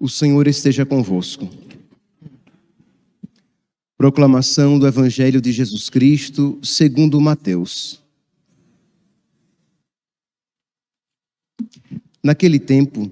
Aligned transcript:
O 0.00 0.08
Senhor 0.08 0.46
esteja 0.46 0.86
convosco. 0.86 1.48
Proclamação 3.96 4.78
do 4.78 4.86
Evangelho 4.86 5.40
de 5.40 5.50
Jesus 5.50 5.90
Cristo, 5.90 6.56
segundo 6.62 7.20
Mateus. 7.20 8.00
Naquele 12.22 12.60
tempo, 12.60 13.10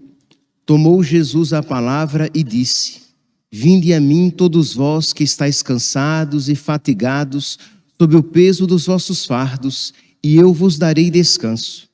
tomou 0.65 1.03
Jesus 1.03 1.53
a 1.53 1.61
palavra 1.61 2.31
e 2.33 2.45
disse: 2.45 3.01
Vinde 3.51 3.93
a 3.93 4.01
mim, 4.01 4.31
todos 4.31 4.73
vós 4.73 5.13
que 5.13 5.25
estáis 5.25 5.63
cansados 5.63 6.49
e 6.49 6.55
fatigados, 6.55 7.59
sob 8.01 8.15
o 8.15 8.23
peso 8.23 8.65
dos 8.65 8.87
vossos 8.87 9.27
fardos, 9.27 9.93
e 10.23 10.37
eu 10.37 10.53
vos 10.53 10.79
darei 10.79 11.11
descanso. 11.11 11.89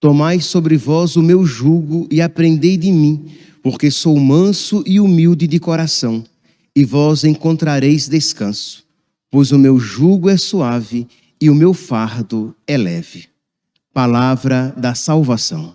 Tomai 0.00 0.40
sobre 0.40 0.76
vós 0.76 1.14
o 1.14 1.22
meu 1.22 1.46
jugo 1.46 2.08
e 2.10 2.20
aprendei 2.20 2.76
de 2.76 2.90
mim 2.90 3.30
porque 3.68 3.90
sou 3.90 4.16
manso 4.16 4.84
e 4.86 5.00
humilde 5.00 5.44
de 5.48 5.58
coração, 5.58 6.22
e 6.72 6.84
vós 6.84 7.24
encontrareis 7.24 8.08
descanso, 8.08 8.86
pois 9.28 9.50
o 9.50 9.58
meu 9.58 9.76
jugo 9.76 10.30
é 10.30 10.36
suave 10.36 11.08
e 11.40 11.50
o 11.50 11.54
meu 11.54 11.74
fardo 11.74 12.54
é 12.64 12.76
leve. 12.76 13.26
Palavra 13.92 14.72
da 14.76 14.94
salvação. 14.94 15.74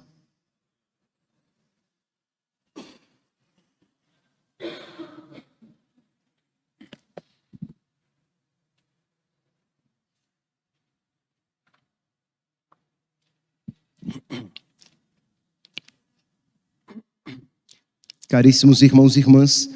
Caríssimos 18.31 18.81
irmãos 18.81 19.17
e 19.17 19.19
irmãs, 19.19 19.69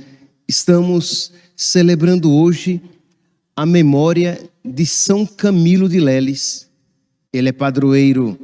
estamos 0.48 1.34
celebrando 1.58 2.32
hoje 2.32 2.82
a 3.54 3.66
memória 3.66 4.50
de 4.64 4.86
São 4.86 5.26
Camilo 5.26 5.90
de 5.90 6.00
Leles. 6.00 6.66
Ele 7.34 7.50
é 7.50 7.52
padroeiro 7.52 8.40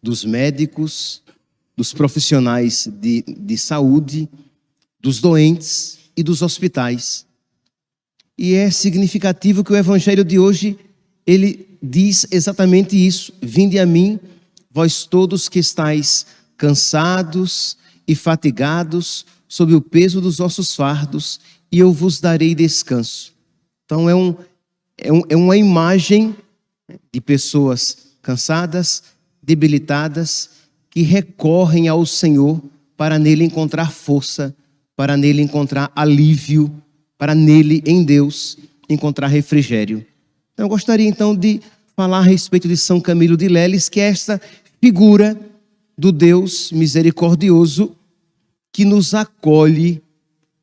dos 0.00 0.24
médicos, 0.24 1.20
dos 1.76 1.92
profissionais 1.92 2.88
de, 3.00 3.24
de 3.26 3.58
saúde, 3.58 4.28
dos 5.00 5.20
doentes 5.20 5.98
e 6.16 6.22
dos 6.22 6.40
hospitais. 6.40 7.26
E 8.38 8.54
é 8.54 8.70
significativo 8.70 9.64
que 9.64 9.72
o 9.72 9.76
evangelho 9.76 10.24
de 10.24 10.38
hoje 10.38 10.78
ele 11.26 11.76
diz 11.82 12.24
exatamente 12.30 12.94
isso: 12.96 13.32
Vinde 13.42 13.80
a 13.80 13.84
mim, 13.84 14.20
vós 14.70 15.04
todos 15.04 15.48
que 15.48 15.58
estáis 15.58 16.24
cansados 16.56 17.81
e 18.06 18.14
fatigados 18.14 19.24
sob 19.48 19.74
o 19.74 19.80
peso 19.80 20.20
dos 20.20 20.38
vossos 20.38 20.74
fardos, 20.74 21.38
e 21.70 21.78
eu 21.78 21.92
vos 21.92 22.20
darei 22.20 22.54
descanso. 22.54 23.34
Então 23.84 24.08
é, 24.08 24.14
um, 24.14 24.34
é, 24.96 25.12
um, 25.12 25.22
é 25.28 25.36
uma 25.36 25.56
imagem 25.56 26.34
de 27.12 27.20
pessoas 27.20 27.96
cansadas, 28.22 29.02
debilitadas, 29.42 30.50
que 30.88 31.02
recorrem 31.02 31.88
ao 31.88 32.04
Senhor 32.06 32.62
para 32.96 33.18
nele 33.18 33.44
encontrar 33.44 33.90
força, 33.90 34.54
para 34.96 35.16
nele 35.16 35.42
encontrar 35.42 35.90
alívio, 35.96 36.72
para 37.18 37.34
nele, 37.34 37.82
em 37.86 38.04
Deus, 38.04 38.58
encontrar 38.88 39.26
refrigério. 39.26 40.06
Então, 40.52 40.66
eu 40.66 40.68
gostaria 40.68 41.08
então 41.08 41.34
de 41.34 41.60
falar 41.96 42.18
a 42.18 42.22
respeito 42.22 42.68
de 42.68 42.76
São 42.76 43.00
Camilo 43.00 43.36
de 43.36 43.48
Leles, 43.48 43.88
que 43.88 44.00
é 44.00 44.04
esta 44.04 44.40
figura 44.80 45.38
do 45.96 46.10
Deus 46.10 46.72
misericordioso 46.72 47.96
que 48.72 48.84
nos 48.84 49.14
acolhe 49.14 50.02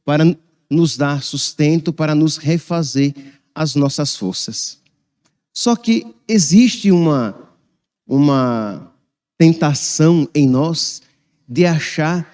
para 0.03 0.23
nos 0.69 0.97
dar 0.97 1.22
sustento, 1.23 1.94
para 1.94 2.16
nos 2.16 2.38
refazer 2.38 3.13
as 3.53 3.75
nossas 3.75 4.16
forças. 4.16 4.79
Só 5.53 5.75
que 5.75 6.06
existe 6.28 6.91
uma, 6.91 7.35
uma 8.07 8.91
tentação 9.38 10.28
em 10.34 10.47
nós 10.47 11.01
de 11.47 11.66
achar 11.66 12.28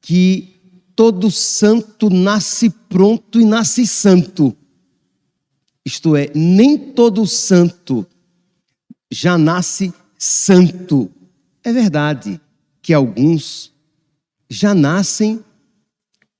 que 0.00 0.54
todo 0.94 1.30
santo 1.30 2.08
nasce 2.10 2.70
pronto 2.70 3.40
e 3.40 3.44
nasce 3.44 3.86
santo. 3.86 4.56
Isto 5.84 6.16
é, 6.16 6.30
nem 6.34 6.78
todo 6.78 7.26
santo 7.26 8.06
já 9.10 9.36
nasce 9.36 9.92
santo. 10.18 11.10
É 11.64 11.72
verdade 11.72 12.38
que 12.82 12.92
alguns 12.92 13.72
já 14.50 14.74
nascem 14.74 15.42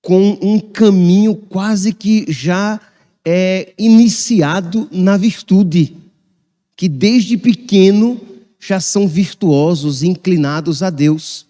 com 0.03 0.39
um 0.43 0.61
caminho 0.61 1.35
quase 1.35 1.95
que 1.95 2.31
já 2.31 2.79
é 3.25 3.73
iniciado 3.79 4.87
na 4.93 5.17
virtude, 5.17 5.97
que 6.77 6.91
desde 6.91 7.39
pequeno 7.39 8.21
já 8.61 8.79
são 8.81 9.09
virtuosos, 9.09 10.03
inclinados 10.03 10.83
a 10.83 10.91
Deus 10.91 11.47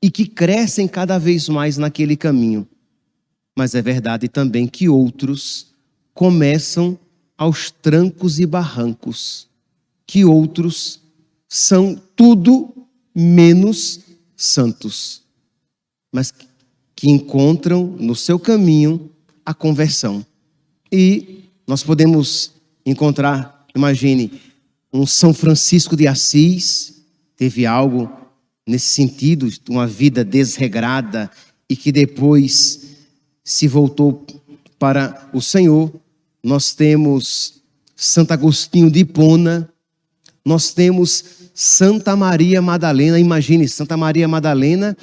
e 0.00 0.10
que 0.10 0.24
crescem 0.24 0.88
cada 0.88 1.18
vez 1.18 1.50
mais 1.50 1.76
naquele 1.76 2.16
caminho. 2.16 2.66
Mas 3.54 3.74
é 3.74 3.82
verdade 3.82 4.26
também 4.26 4.66
que 4.66 4.88
outros 4.88 5.66
começam 6.14 6.98
aos 7.36 7.70
trancos 7.70 8.40
e 8.40 8.46
barrancos, 8.46 9.48
que 10.06 10.24
outros 10.24 11.02
são 11.46 12.00
tudo 12.16 12.77
menos 13.20 13.98
santos, 14.36 15.22
mas 16.12 16.32
que 16.94 17.10
encontram 17.10 17.84
no 17.98 18.14
seu 18.14 18.38
caminho 18.38 19.10
a 19.44 19.52
conversão. 19.52 20.24
E 20.90 21.50
nós 21.66 21.82
podemos 21.82 22.52
encontrar, 22.86 23.66
imagine, 23.74 24.40
um 24.92 25.04
São 25.04 25.34
Francisco 25.34 25.96
de 25.96 26.06
Assis, 26.06 27.02
teve 27.36 27.66
algo 27.66 28.08
nesse 28.64 28.86
sentido, 28.86 29.48
uma 29.68 29.86
vida 29.86 30.24
desregrada 30.24 31.28
e 31.68 31.74
que 31.74 31.90
depois 31.90 32.86
se 33.42 33.66
voltou 33.66 34.24
para 34.78 35.28
o 35.32 35.42
Senhor. 35.42 35.92
Nós 36.40 36.72
temos 36.72 37.54
Santo 37.96 38.30
Agostinho 38.30 38.88
de 38.88 39.00
Hipona, 39.00 39.68
nós 40.44 40.72
temos 40.72 41.37
Santa 41.60 42.14
Maria 42.14 42.62
Madalena. 42.62 43.18
Imagine, 43.18 43.68
Santa 43.68 43.96
Maria 43.96 44.28
Madalena 44.28 44.96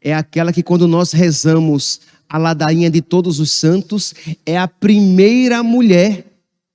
é 0.00 0.14
aquela 0.14 0.52
que, 0.52 0.62
quando 0.62 0.86
nós 0.86 1.10
rezamos 1.10 2.00
a 2.28 2.38
ladainha 2.38 2.88
de 2.88 3.02
todos 3.02 3.40
os 3.40 3.50
santos, 3.50 4.14
é 4.46 4.56
a 4.56 4.68
primeira 4.68 5.64
mulher 5.64 6.24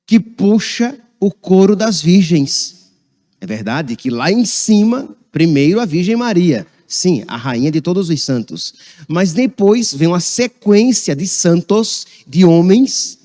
que 0.06 0.20
puxa 0.20 1.00
o 1.18 1.32
coro 1.32 1.78
das 1.78 2.02
virgens. 2.02 2.92
É 3.40 3.46
verdade 3.48 3.96
que 3.96 4.10
lá 4.10 4.30
em 4.30 4.44
cima, 4.44 5.08
primeiro 5.32 5.80
a 5.80 5.86
Virgem 5.86 6.18
Maria, 6.18 6.68
sim, 6.86 7.24
a 7.26 7.38
rainha 7.38 7.72
de 7.72 7.80
todos 7.80 8.10
os 8.10 8.22
santos. 8.22 8.74
Mas 9.08 9.32
depois 9.32 9.94
vem 9.94 10.10
uma 10.10 10.20
sequência 10.20 11.16
de 11.16 11.26
santos, 11.26 12.06
de 12.28 12.44
homens, 12.44 13.18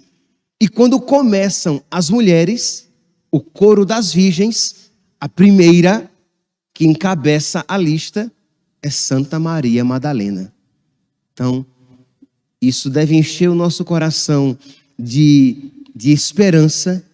e 0.61 0.69
quando 0.69 1.01
começam 1.01 1.83
as 1.91 2.09
mulheres, 2.09 2.87
o 3.29 3.41
coro 3.41 3.85
das 3.85 4.13
virgens, 4.13 4.86
a 5.21 5.29
primeira 5.29 6.11
que 6.75 6.87
encabeça 6.87 7.65
a 7.67 7.79
lista 7.79 8.31
é 8.83 8.91
Santa 8.91 9.39
Maria 9.39 9.85
Madalena. 9.85 10.53
Então, 11.33 11.65
isso 12.61 12.91
deve 12.91 13.17
encher 13.17 13.49
o 13.49 13.55
nosso 13.55 13.85
coração 13.85 14.57
de, 14.99 15.71
de 15.95 16.11
esperança, 16.11 17.05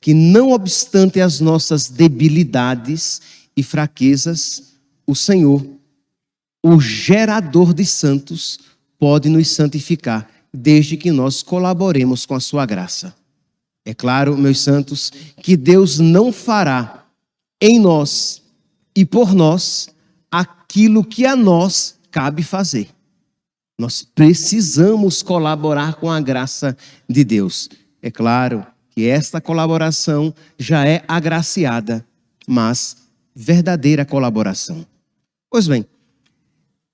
que 0.00 0.12
não 0.12 0.50
obstante 0.50 1.20
as 1.20 1.40
nossas 1.40 1.88
debilidades 1.88 3.22
e 3.56 3.62
fraquezas, 3.62 4.74
o 5.06 5.14
Senhor, 5.14 5.64
o 6.62 6.80
gerador 6.80 7.72
de 7.72 7.84
santos, 7.84 8.58
pode 8.98 9.28
nos 9.28 9.48
santificar, 9.48 10.28
desde 10.52 10.96
que 10.96 11.10
nós 11.10 11.42
colaboremos 11.42 12.26
com 12.26 12.34
a 12.34 12.40
sua 12.40 12.66
graça. 12.66 13.14
É 13.84 13.92
claro, 13.92 14.36
meus 14.36 14.60
santos, 14.60 15.12
que 15.42 15.56
Deus 15.56 15.98
não 15.98 16.32
fará 16.32 17.03
em 17.66 17.80
nós 17.80 18.42
e 18.94 19.06
por 19.06 19.32
nós 19.32 19.88
aquilo 20.30 21.02
que 21.02 21.24
a 21.24 21.34
nós 21.34 21.98
cabe 22.10 22.42
fazer. 22.42 22.90
Nós 23.78 24.02
precisamos 24.02 25.22
colaborar 25.22 25.94
com 25.94 26.10
a 26.10 26.20
graça 26.20 26.76
de 27.08 27.24
Deus. 27.24 27.70
É 28.02 28.10
claro 28.10 28.66
que 28.90 29.08
esta 29.08 29.40
colaboração 29.40 30.34
já 30.58 30.86
é 30.86 31.02
agraciada, 31.08 32.06
mas 32.46 32.98
verdadeira 33.34 34.04
colaboração. 34.04 34.86
Pois 35.50 35.66
bem, 35.66 35.86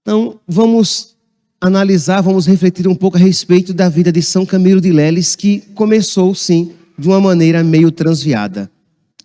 então 0.01 0.39
vamos 0.47 1.17
analisar, 1.61 2.21
vamos 2.21 2.47
refletir 2.47 2.87
um 2.87 2.95
pouco 2.95 3.17
a 3.17 3.21
respeito 3.21 3.75
da 3.75 3.89
vida 3.89 4.13
de 4.13 4.23
São 4.23 4.47
Camilo 4.47 4.81
de 4.81 4.93
Leles, 4.93 5.35
que 5.35 5.63
começou, 5.75 6.33
sim, 6.33 6.73
de 6.97 7.09
uma 7.09 7.21
maneira 7.21 7.65
meio 7.65 7.91
transviada. 7.91 8.71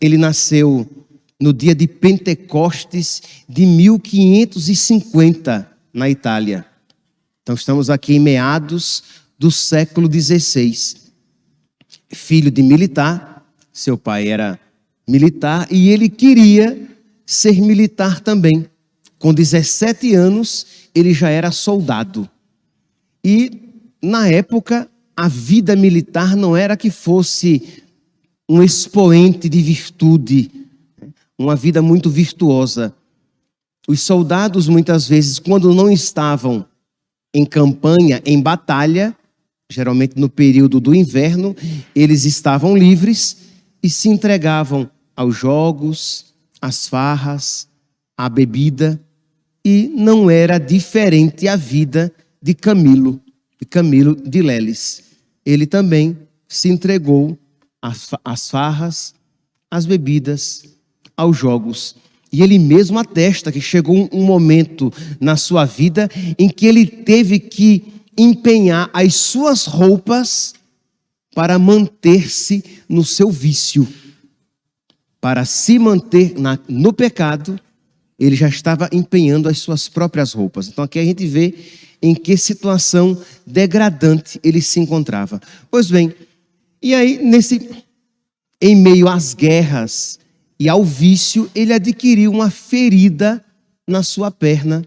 Ele 0.01 0.18
nasceu 0.18 1.05
no 1.42 1.54
dia 1.54 1.76
de 1.76 1.88
Pentecostes 1.88 3.22
de 3.48 3.66
1550, 3.66 5.72
na 5.94 6.10
Itália. 6.10 6.66
Então 7.44 7.56
estamos 7.56 7.90
aqui 7.90 8.16
em 8.16 8.20
meados 8.20 9.04
do 9.38 9.52
século 9.52 10.12
XVI. 10.12 10.74
Filho 12.10 12.50
de 12.50 12.64
militar, 12.64 13.46
seu 13.72 13.98
pai 13.98 14.30
era 14.30 14.60
militar 15.08 15.68
e 15.70 15.90
ele 15.90 16.10
queria 16.10 16.90
ser 17.26 17.62
militar 17.62 18.20
também. 18.20 18.66
Com 19.20 19.34
17 19.34 20.14
anos, 20.14 20.66
ele 20.94 21.14
já 21.14 21.30
era 21.30 21.52
soldado. 21.52 22.30
E, 23.24 23.52
na 24.02 24.28
época, 24.28 24.90
a 25.16 25.28
vida 25.28 25.76
militar 25.76 26.36
não 26.36 26.56
era 26.56 26.78
que 26.78 26.90
fosse 26.90 27.84
um 28.48 28.62
expoente 28.62 29.50
de 29.50 29.62
virtude, 29.62 30.52
uma 31.38 31.56
vida 31.56 31.82
muito 31.82 32.10
virtuosa. 32.10 32.94
Os 33.88 34.02
soldados, 34.02 34.68
muitas 34.68 35.08
vezes, 35.08 35.38
quando 35.40 35.74
não 35.74 35.92
estavam 35.92 36.66
em 37.34 37.46
campanha, 37.46 38.22
em 38.26 38.42
batalha, 38.42 39.16
geralmente 39.70 40.18
no 40.18 40.30
período 40.30 40.80
do 40.80 40.96
inverno, 40.96 41.56
eles 41.94 42.26
estavam 42.26 42.76
livres 42.76 43.38
e 43.84 43.90
se 43.90 44.10
entregavam 44.10 44.90
aos 45.16 45.36
jogos, 45.36 46.34
às 46.62 46.88
farras, 46.88 47.68
à 48.18 48.30
bebida, 48.30 49.00
e 49.64 49.92
não 49.96 50.30
era 50.30 50.58
diferente 50.58 51.48
a 51.48 51.56
vida 51.56 52.12
de 52.42 52.54
Camilo, 52.54 53.20
de 53.60 53.66
Camilo 53.66 54.16
de 54.16 54.42
Leles. 54.42 55.04
Ele 55.46 55.66
também 55.66 56.18
se 56.48 56.70
entregou 56.70 57.38
às, 57.81 58.50
farras, 58.50 59.14
às 59.70 59.86
bebidas, 59.86 60.64
aos 61.16 61.38
jogos. 61.38 61.96
E 62.32 62.42
ele 62.42 62.60
mesmo 62.60 63.00
atesta 63.00 63.52
que 63.52 63.62
chegou 63.62 64.10
um 64.12 64.24
momento 64.24 64.92
na 65.20 65.38
sua 65.38 65.66
vida 65.66 66.10
em 66.38 66.50
que 66.50 66.66
ele 66.66 66.86
teve 66.86 67.40
que 67.40 67.84
empenhar 68.18 68.90
as 68.94 69.16
suas 69.16 69.66
roupas 69.66 70.54
para 71.34 71.60
manter-se 71.60 72.64
no 72.88 73.04
seu 73.04 73.30
vício 73.30 73.88
para 75.26 75.44
se 75.44 75.80
manter 75.80 76.40
na, 76.40 76.60
no 76.70 76.94
pecado, 76.94 77.60
ele 78.20 78.36
já 78.36 78.48
estava 78.48 78.88
empenhando 78.92 79.50
as 79.50 79.58
suas 79.58 79.90
próprias 79.90 80.34
roupas. 80.34 80.68
Então 80.68 80.84
aqui 80.84 81.00
a 81.00 81.04
gente 81.04 81.26
vê 81.26 81.52
em 82.00 82.14
que 82.14 82.38
situação 82.38 83.20
degradante 83.44 84.40
ele 84.44 84.62
se 84.62 84.80
encontrava. 84.80 85.42
Pois 85.72 85.90
bem, 85.90 86.14
e 86.80 86.94
aí 86.94 87.18
nesse 87.18 87.72
em 88.62 88.76
meio 88.76 89.08
às 89.08 89.34
guerras 89.34 90.20
e 90.60 90.69
ao 90.69 90.84
vício, 90.84 91.50
ele 91.54 91.74
adquiriu 91.74 92.31
uma 92.31 92.50
ferida 92.50 93.44
na 93.88 94.02
sua 94.02 94.31
perna, 94.31 94.84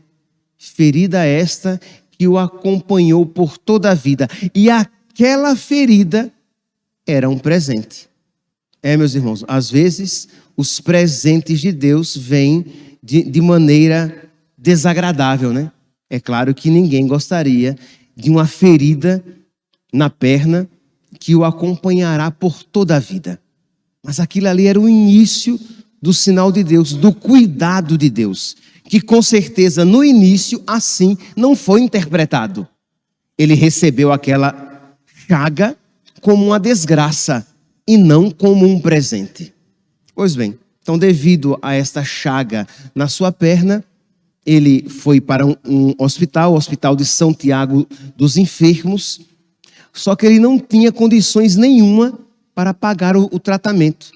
ferida 0.57 1.25
esta 1.25 1.81
que 2.11 2.27
o 2.27 2.39
acompanhou 2.39 3.25
por 3.25 3.59
toda 3.59 3.91
a 3.91 3.95
vida. 3.95 4.29
E 4.55 4.71
aquela 4.71 5.55
ferida 5.55 6.33
era 7.07 7.29
um 7.29 7.39
presente. 7.39 8.09
É, 8.83 8.97
meus 8.97 9.15
irmãos, 9.15 9.45
às 9.47 9.71
vezes 9.71 10.29
os 10.57 10.81
presentes 10.81 11.61
de 11.61 11.71
Deus 11.71 12.17
vêm 12.17 12.65
de, 13.03 13.23
de 13.23 13.41
maneira 13.41 14.29
desagradável, 14.57 15.53
né? 15.53 15.71
É 16.11 16.19
claro 16.19 16.55
que 16.55 16.71
ninguém 16.71 17.07
gostaria 17.07 17.77
de 18.17 18.31
uma 18.31 18.47
ferida 18.47 19.23
na 19.93 20.11
perna 20.11 20.69
que 21.21 21.35
o 21.35 21.45
acompanhará 21.45 22.31
por 22.31 22.63
toda 22.63 22.97
a 22.97 22.99
vida. 22.99 23.41
Mas 24.05 24.21
aquilo 24.21 24.49
ali 24.49 24.67
era 24.67 24.81
o 24.81 24.89
início 24.89 25.59
do 26.01 26.13
sinal 26.13 26.53
de 26.53 26.63
Deus, 26.63 26.93
do 26.93 27.13
cuidado 27.13 27.99
de 27.99 28.09
Deus, 28.09 28.57
que 28.85 29.01
com 29.01 29.21
certeza 29.21 29.85
no 29.85 30.05
início 30.05 30.63
assim 30.67 31.17
não 31.37 31.57
foi 31.57 31.81
interpretado. 31.81 32.67
Ele 33.37 33.55
recebeu 33.55 34.13
aquela 34.13 34.97
chaga 35.27 35.77
como 36.21 36.47
uma 36.47 36.59
desgraça 36.59 37.47
e 37.87 37.97
não 37.97 38.31
como 38.31 38.67
um 38.67 38.81
presente. 38.81 39.53
Pois 40.15 40.35
bem, 40.35 40.59
então, 40.83 40.99
devido 40.99 41.59
a 41.61 41.75
esta 41.75 42.03
chaga 42.03 42.67
na 42.95 43.09
sua 43.09 43.31
perna, 43.31 43.85
ele 44.45 44.89
foi 44.89 45.21
para 45.21 45.45
um, 45.45 45.55
um 45.65 45.95
hospital, 45.99 46.55
o 46.55 46.57
Hospital 46.57 46.97
de 46.97 47.05
São 47.05 47.35
Tiago 47.35 47.87
dos 48.17 48.39
Enfermos, 48.39 49.21
só 49.93 50.17
que 50.17 50.25
ele 50.25 50.39
não 50.39 50.59
tinha 50.59 50.91
condições 50.91 51.57
nenhuma 51.57 52.19
para 52.59 52.75
pagar 52.75 53.17
o, 53.17 53.29
o 53.31 53.39
tratamento. 53.39 54.11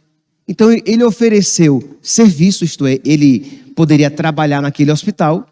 Então, 0.48 0.72
ele 0.84 1.04
ofereceu 1.04 1.96
serviço, 2.02 2.64
isto 2.64 2.84
é, 2.84 2.98
ele 3.04 3.38
poderia 3.76 4.10
trabalhar 4.10 4.60
naquele 4.60 4.90
hospital, 4.90 5.46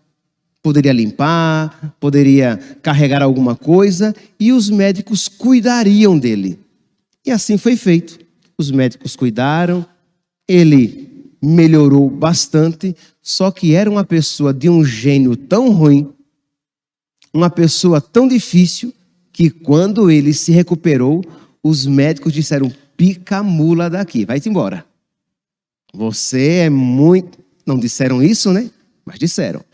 poderia 0.60 0.92
limpar, 0.92 1.94
poderia 2.00 2.56
carregar 2.82 3.22
alguma 3.22 3.54
coisa, 3.54 4.12
e 4.40 4.52
os 4.52 4.68
médicos 4.68 5.28
cuidariam 5.28 6.18
dele. 6.18 6.58
E 7.24 7.30
assim 7.30 7.56
foi 7.56 7.76
feito. 7.76 8.18
Os 8.58 8.72
médicos 8.72 9.14
cuidaram, 9.14 9.86
ele 10.48 11.30
melhorou 11.40 12.10
bastante, 12.10 12.96
só 13.22 13.52
que 13.52 13.72
era 13.72 13.88
uma 13.88 14.02
pessoa 14.02 14.52
de 14.52 14.68
um 14.68 14.84
gênio 14.84 15.36
tão 15.36 15.70
ruim, 15.70 16.08
uma 17.32 17.50
pessoa 17.50 18.00
tão 18.00 18.26
difícil, 18.26 18.92
que 19.32 19.48
quando 19.48 20.10
ele 20.10 20.34
se 20.34 20.50
recuperou, 20.50 21.22
os 21.62 21.86
médicos 21.86 22.32
disseram: 22.32 22.72
pica 22.96 23.42
mula 23.42 23.88
daqui, 23.88 24.24
vai-te 24.24 24.48
embora. 24.48 24.84
Você 25.92 26.48
é 26.58 26.70
muito. 26.70 27.38
Não 27.66 27.78
disseram 27.78 28.22
isso, 28.22 28.52
né? 28.52 28.70
Mas 29.04 29.18
disseram. 29.18 29.64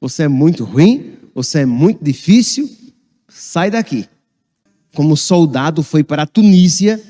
Você 0.00 0.24
é 0.24 0.28
muito 0.28 0.64
ruim, 0.64 1.14
você 1.34 1.60
é 1.60 1.66
muito 1.66 2.04
difícil, 2.04 2.70
sai 3.28 3.70
daqui 3.70 4.06
como 4.94 5.16
soldado, 5.16 5.82
foi 5.82 6.02
para 6.02 6.22
a 6.22 6.26
Tunísia. 6.26 7.02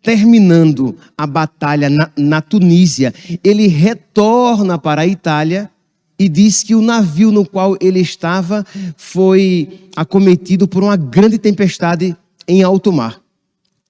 Terminando 0.00 0.96
a 1.16 1.26
batalha 1.26 1.90
na, 1.90 2.10
na 2.16 2.40
Tunísia, 2.40 3.12
ele 3.42 3.66
retorna 3.66 4.78
para 4.78 5.02
a 5.02 5.06
Itália 5.06 5.70
e 6.18 6.28
diz 6.28 6.62
que 6.62 6.74
o 6.74 6.80
navio 6.80 7.30
no 7.30 7.44
qual 7.44 7.76
ele 7.80 8.00
estava 8.00 8.64
foi 8.96 9.88
acometido 9.94 10.66
por 10.66 10.82
uma 10.82 10.96
grande 10.96 11.36
tempestade 11.36 12.16
em 12.46 12.62
alto 12.62 12.92
mar. 12.92 13.20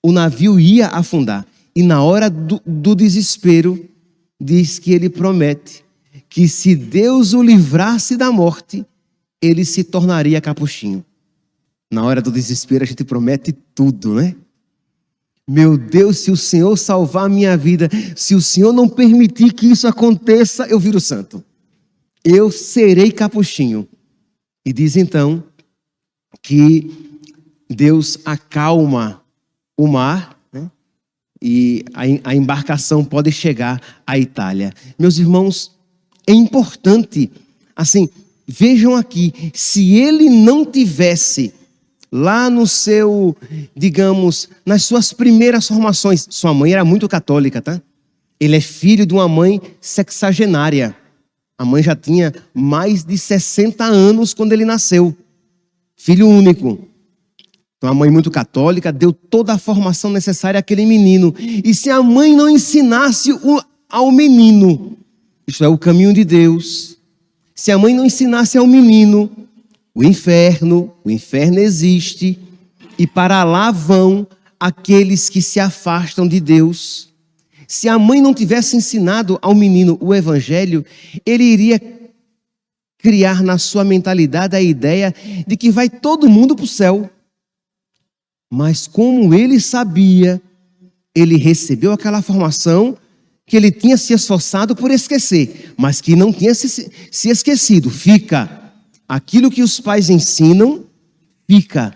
O 0.02 0.12
navio 0.12 0.58
ia 0.58 0.88
afundar. 0.88 1.46
E 1.74 1.82
na 1.82 2.02
hora 2.02 2.28
do, 2.28 2.60
do, 2.66 2.94
desespero, 2.94 3.88
diz 4.40 4.78
que 4.78 4.92
ele 4.92 5.08
promete 5.08 5.84
que 6.28 6.48
se 6.48 6.74
Deus 6.74 7.32
o 7.32 7.42
livrasse 7.42 8.16
da 8.16 8.30
morte, 8.30 8.84
ele 9.40 9.64
se 9.64 9.84
tornaria 9.84 10.40
capuchinho. 10.40 11.04
Na 11.90 12.04
hora 12.04 12.20
do 12.20 12.30
desespero, 12.30 12.84
a 12.84 12.86
gente 12.86 13.04
promete 13.04 13.52
tudo, 13.74 14.14
né? 14.14 14.34
Meu 15.48 15.78
Deus, 15.78 16.18
se 16.18 16.30
o 16.30 16.36
Senhor 16.36 16.76
salvar 16.76 17.24
a 17.24 17.28
minha 17.28 17.56
vida, 17.56 17.88
se 18.14 18.34
o 18.34 18.42
Senhor 18.42 18.72
não 18.72 18.86
permitir 18.86 19.54
que 19.54 19.70
isso 19.70 19.88
aconteça, 19.88 20.66
eu 20.66 20.78
viro 20.78 21.00
santo. 21.00 21.42
Eu 22.22 22.50
serei 22.50 23.10
capuchinho. 23.10 23.88
E 24.62 24.72
diz 24.72 24.96
então 24.96 25.42
que 26.42 26.90
Deus 27.70 28.18
acalma 28.26 29.22
o 29.78 29.87
mar 29.87 30.37
né? 30.52 30.68
e 31.40 31.85
a, 31.94 32.30
a 32.30 32.35
embarcação 32.35 33.04
pode 33.04 33.30
chegar 33.30 33.80
à 34.04 34.18
Itália. 34.18 34.73
Meus 34.99 35.18
irmãos, 35.18 35.78
é 36.26 36.32
importante, 36.32 37.30
assim, 37.76 38.08
vejam 38.47 38.97
aqui, 38.97 39.52
se 39.54 39.94
ele 39.94 40.28
não 40.28 40.66
tivesse 40.66 41.54
lá 42.11 42.50
no 42.50 42.66
seu, 42.66 43.37
digamos, 43.76 44.49
nas 44.66 44.85
suas 44.85 45.12
primeiras 45.12 45.68
formações. 45.68 46.26
Sua 46.28 46.52
mãe 46.52 46.73
era 46.73 46.85
muito 46.85 47.08
católica, 47.08 47.62
tá? 47.62 47.80
Ele 48.40 48.56
é 48.56 48.61
filho 48.61 49.06
de 49.06 49.14
uma 49.14 49.28
mãe 49.28 49.61
sexagenária. 49.80 50.94
A 51.56 51.64
mãe 51.64 51.82
já 51.82 51.94
tinha 51.94 52.32
mais 52.54 53.04
de 53.04 53.18
60 53.18 53.85
anos 53.85 54.32
quando 54.32 54.52
ele 54.52 54.64
nasceu. 54.64 55.16
Filho 55.97 56.28
único. 56.28 56.88
Então, 57.78 57.90
a 57.90 57.94
mãe 57.94 58.11
muito 58.11 58.30
católica 58.30 58.92
deu 58.92 59.12
toda 59.12 59.54
a 59.54 59.58
formação 59.58 60.11
necessária 60.11 60.58
àquele 60.58 60.85
menino. 60.85 61.35
E 61.38 61.73
se 61.73 61.88
a 61.90 62.02
mãe 62.02 62.35
não 62.35 62.50
ensinasse 62.50 63.32
o, 63.32 63.62
ao 63.88 64.11
menino, 64.11 64.99
isto 65.47 65.64
é, 65.64 65.68
o 65.68 65.78
caminho 65.78 66.12
de 66.12 66.25
Deus, 66.25 66.99
se 67.54 67.70
a 67.70 67.78
mãe 67.78 67.94
não 67.94 68.04
ensinasse 68.04 68.58
ao 68.58 68.66
menino 68.66 69.30
o 69.94 70.04
inferno, 70.04 70.92
o 71.04 71.11
inferno 71.11 71.58
existe 71.58 72.38
e 72.99 73.06
para 73.06 73.44
lá 73.44 73.70
vão 73.70 74.26
aqueles 74.58 75.28
que 75.28 75.40
se 75.40 75.61
afastam 75.61 76.26
de 76.26 76.40
Deus. 76.40 77.08
Se 77.66 77.88
a 77.88 77.99
mãe 77.99 78.20
não 78.20 78.35
tivesse 78.35 78.76
ensinado 78.76 79.38
ao 79.40 79.54
menino 79.54 79.97
o 80.00 80.14
evangelho, 80.14 80.85
ele 81.25 81.44
iria 81.44 81.80
criar 82.99 83.42
na 83.42 83.56
sua 83.58 83.85
mentalidade 83.85 84.56
a 84.56 84.61
ideia 84.61 85.14
de 85.47 85.56
que 85.56 85.70
vai 85.70 85.88
todo 85.88 86.28
mundo 86.28 86.56
para 86.56 86.64
o 86.64 86.68
céu. 86.68 87.08
Mas 88.50 88.86
como 88.86 89.34
ele 89.34 89.60
sabia, 89.60 90.40
ele 91.14 91.36
recebeu 91.36 91.92
aquela 91.92 92.22
formação 92.22 92.96
que 93.46 93.56
ele 93.56 93.70
tinha 93.70 93.96
se 93.96 94.12
esforçado 94.12 94.76
por 94.76 94.90
esquecer, 94.90 95.72
mas 95.76 96.00
que 96.00 96.14
não 96.14 96.32
tinha 96.32 96.54
se, 96.54 96.90
se 97.10 97.28
esquecido. 97.30 97.90
Fica 97.90 98.72
aquilo 99.08 99.50
que 99.50 99.62
os 99.62 99.80
pais 99.80 100.10
ensinam 100.10 100.84
fica, 101.48 101.94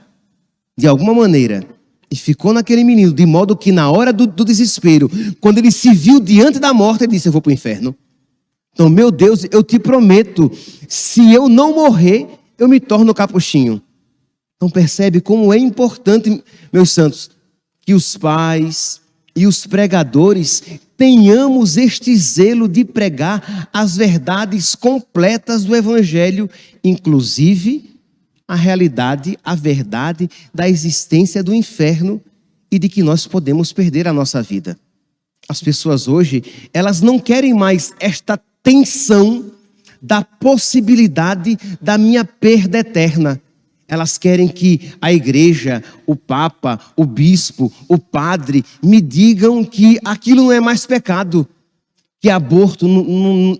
de 0.76 0.86
alguma 0.86 1.14
maneira, 1.14 1.62
e 2.10 2.16
ficou 2.16 2.52
naquele 2.52 2.82
menino, 2.82 3.12
de 3.12 3.24
modo 3.26 3.56
que 3.56 3.70
na 3.70 3.90
hora 3.90 4.12
do, 4.12 4.26
do 4.26 4.44
desespero, 4.44 5.10
quando 5.40 5.58
ele 5.58 5.70
se 5.70 5.92
viu 5.92 6.20
diante 6.20 6.58
da 6.58 6.72
morte, 6.72 7.04
ele 7.04 7.12
disse: 7.12 7.28
Eu 7.28 7.32
vou 7.32 7.40
para 7.40 7.50
o 7.50 7.52
inferno. 7.52 7.94
Então, 8.72 8.88
meu 8.88 9.10
Deus, 9.10 9.46
eu 9.50 9.62
te 9.62 9.78
prometo, 9.78 10.50
se 10.88 11.32
eu 11.32 11.48
não 11.48 11.74
morrer, 11.74 12.26
eu 12.58 12.66
me 12.66 12.80
torno 12.80 13.14
capuchinho. 13.14 13.82
Então, 14.62 14.70
percebe 14.70 15.20
como 15.20 15.52
é 15.52 15.58
importante, 15.58 16.40
meus 16.72 16.92
santos, 16.92 17.32
que 17.84 17.92
os 17.92 18.16
pais 18.16 19.00
e 19.34 19.44
os 19.44 19.66
pregadores 19.66 20.62
tenhamos 20.96 21.76
este 21.76 22.14
zelo 22.16 22.68
de 22.68 22.84
pregar 22.84 23.68
as 23.72 23.96
verdades 23.96 24.76
completas 24.76 25.64
do 25.64 25.74
Evangelho, 25.74 26.48
inclusive 26.84 27.90
a 28.46 28.54
realidade, 28.54 29.36
a 29.42 29.56
verdade 29.56 30.30
da 30.54 30.68
existência 30.68 31.42
do 31.42 31.52
inferno 31.52 32.22
e 32.70 32.78
de 32.78 32.88
que 32.88 33.02
nós 33.02 33.26
podemos 33.26 33.72
perder 33.72 34.06
a 34.06 34.12
nossa 34.12 34.40
vida. 34.40 34.78
As 35.48 35.60
pessoas 35.60 36.06
hoje, 36.06 36.40
elas 36.72 37.00
não 37.00 37.18
querem 37.18 37.52
mais 37.52 37.92
esta 37.98 38.40
tensão 38.62 39.50
da 40.00 40.22
possibilidade 40.22 41.58
da 41.80 41.98
minha 41.98 42.24
perda 42.24 42.78
eterna. 42.78 43.42
Elas 43.88 44.16
querem 44.16 44.48
que 44.48 44.92
a 45.00 45.12
igreja, 45.12 45.82
o 46.06 46.16
papa, 46.16 46.80
o 46.96 47.04
bispo, 47.04 47.72
o 47.88 47.98
padre 47.98 48.64
me 48.82 49.00
digam 49.00 49.64
que 49.64 49.98
aquilo 50.04 50.44
não 50.44 50.52
é 50.52 50.60
mais 50.60 50.86
pecado, 50.86 51.46
que 52.20 52.30
aborto 52.30 52.86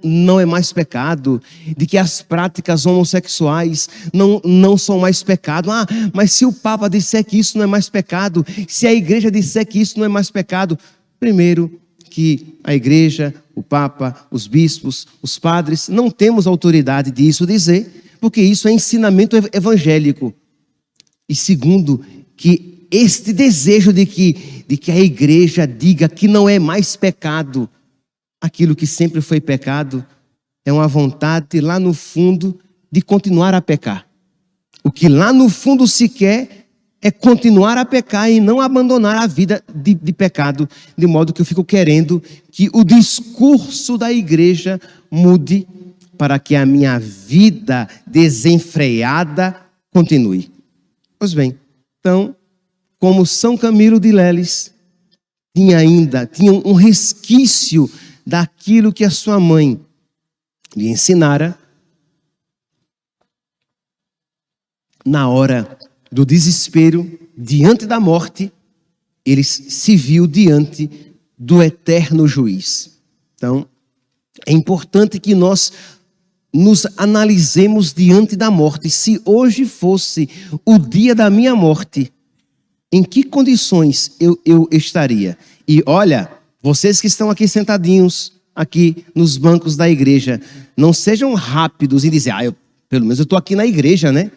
não, 0.04 0.38
é 0.38 0.46
mais 0.46 0.72
pecado, 0.72 1.42
de 1.76 1.84
que 1.84 1.98
as 1.98 2.22
práticas 2.22 2.86
homossexuais 2.86 3.88
não, 4.14 4.40
não 4.44 4.78
são 4.78 5.00
mais 5.00 5.22
pecado. 5.22 5.70
Ah, 5.70 5.84
mas 6.14 6.32
se 6.32 6.46
o 6.46 6.52
papa 6.52 6.88
disser 6.88 7.24
que 7.24 7.38
isso 7.38 7.58
não 7.58 7.64
é 7.64 7.66
mais 7.66 7.88
pecado, 7.88 8.46
se 8.68 8.86
a 8.86 8.94
igreja 8.94 9.32
disser 9.32 9.66
que 9.66 9.80
isso 9.80 9.98
não 9.98 10.04
é 10.06 10.08
mais 10.08 10.30
pecado, 10.30 10.78
primeiro, 11.18 11.80
que 12.12 12.58
a 12.62 12.74
igreja, 12.74 13.34
o 13.54 13.62
Papa, 13.62 14.14
os 14.30 14.46
bispos, 14.46 15.06
os 15.22 15.38
padres, 15.38 15.88
não 15.88 16.10
temos 16.10 16.46
autoridade 16.46 17.10
disso 17.10 17.46
dizer, 17.46 18.11
porque 18.22 18.40
isso 18.40 18.68
é 18.68 18.72
ensinamento 18.72 19.36
evangélico. 19.52 20.32
E 21.28 21.34
segundo, 21.34 22.00
que 22.36 22.86
este 22.88 23.32
desejo 23.32 23.92
de 23.92 24.06
que, 24.06 24.64
de 24.68 24.76
que 24.76 24.92
a 24.92 24.96
igreja 25.00 25.66
diga 25.66 26.08
que 26.08 26.28
não 26.28 26.48
é 26.48 26.56
mais 26.56 26.94
pecado 26.94 27.68
aquilo 28.40 28.76
que 28.76 28.86
sempre 28.86 29.20
foi 29.20 29.40
pecado, 29.40 30.06
é 30.64 30.72
uma 30.72 30.86
vontade 30.86 31.60
lá 31.60 31.80
no 31.80 31.92
fundo 31.92 32.56
de 32.92 33.02
continuar 33.02 33.54
a 33.54 33.60
pecar. 33.60 34.06
O 34.84 34.92
que 34.92 35.08
lá 35.08 35.32
no 35.32 35.48
fundo 35.48 35.88
se 35.88 36.08
quer 36.08 36.68
é 37.02 37.10
continuar 37.10 37.76
a 37.76 37.84
pecar 37.84 38.30
e 38.30 38.38
não 38.38 38.60
abandonar 38.60 39.16
a 39.16 39.26
vida 39.26 39.64
de, 39.74 39.94
de, 39.94 40.12
pecado, 40.12 40.68
de 40.96 41.08
modo 41.08 41.32
que 41.32 41.40
eu 41.40 41.46
fico 41.46 41.64
querendo 41.64 42.22
que 42.52 42.70
o 42.72 42.84
discurso 42.84 43.98
da 43.98 44.12
igreja 44.12 44.80
mude 45.10 45.66
para 46.22 46.38
que 46.38 46.54
a 46.54 46.64
minha 46.64 47.00
vida 47.00 47.88
desenfreada 48.06 49.60
continue. 49.90 50.52
Pois 51.18 51.34
bem, 51.34 51.58
então, 51.98 52.36
como 52.96 53.26
São 53.26 53.58
Camilo 53.58 53.98
de 53.98 54.12
Leles 54.12 54.72
tinha 55.52 55.78
ainda, 55.78 56.24
tinha 56.24 56.52
um 56.52 56.74
resquício 56.74 57.90
daquilo 58.24 58.92
que 58.92 59.04
a 59.04 59.10
sua 59.10 59.40
mãe 59.40 59.84
lhe 60.76 60.86
ensinara, 60.86 61.58
na 65.04 65.28
hora 65.28 65.76
do 66.08 66.24
desespero, 66.24 67.18
diante 67.36 67.84
da 67.84 67.98
morte, 67.98 68.52
ele 69.26 69.42
se 69.42 69.96
viu 69.96 70.28
diante 70.28 70.88
do 71.36 71.60
eterno 71.60 72.28
juiz. 72.28 72.96
Então, 73.34 73.66
é 74.46 74.52
importante 74.52 75.18
que 75.18 75.34
nós 75.34 75.72
nos 76.52 76.86
analisemos 76.96 77.92
diante 77.92 78.36
da 78.36 78.50
morte. 78.50 78.90
Se 78.90 79.20
hoje 79.24 79.64
fosse 79.64 80.28
o 80.64 80.78
dia 80.78 81.14
da 81.14 81.30
minha 81.30 81.56
morte, 81.56 82.12
em 82.92 83.02
que 83.02 83.24
condições 83.24 84.14
eu, 84.20 84.38
eu 84.44 84.68
estaria? 84.70 85.38
E 85.66 85.82
olha, 85.86 86.30
vocês 86.62 87.00
que 87.00 87.06
estão 87.06 87.30
aqui 87.30 87.48
sentadinhos, 87.48 88.32
aqui 88.54 89.04
nos 89.14 89.38
bancos 89.38 89.76
da 89.76 89.88
igreja, 89.88 90.40
não 90.76 90.92
sejam 90.92 91.32
rápidos 91.34 92.04
em 92.04 92.10
dizer, 92.10 92.30
ah, 92.30 92.44
eu, 92.44 92.54
pelo 92.88 93.04
menos 93.04 93.18
eu 93.18 93.24
estou 93.24 93.38
aqui 93.38 93.56
na 93.56 93.66
igreja, 93.66 94.12
né? 94.12 94.30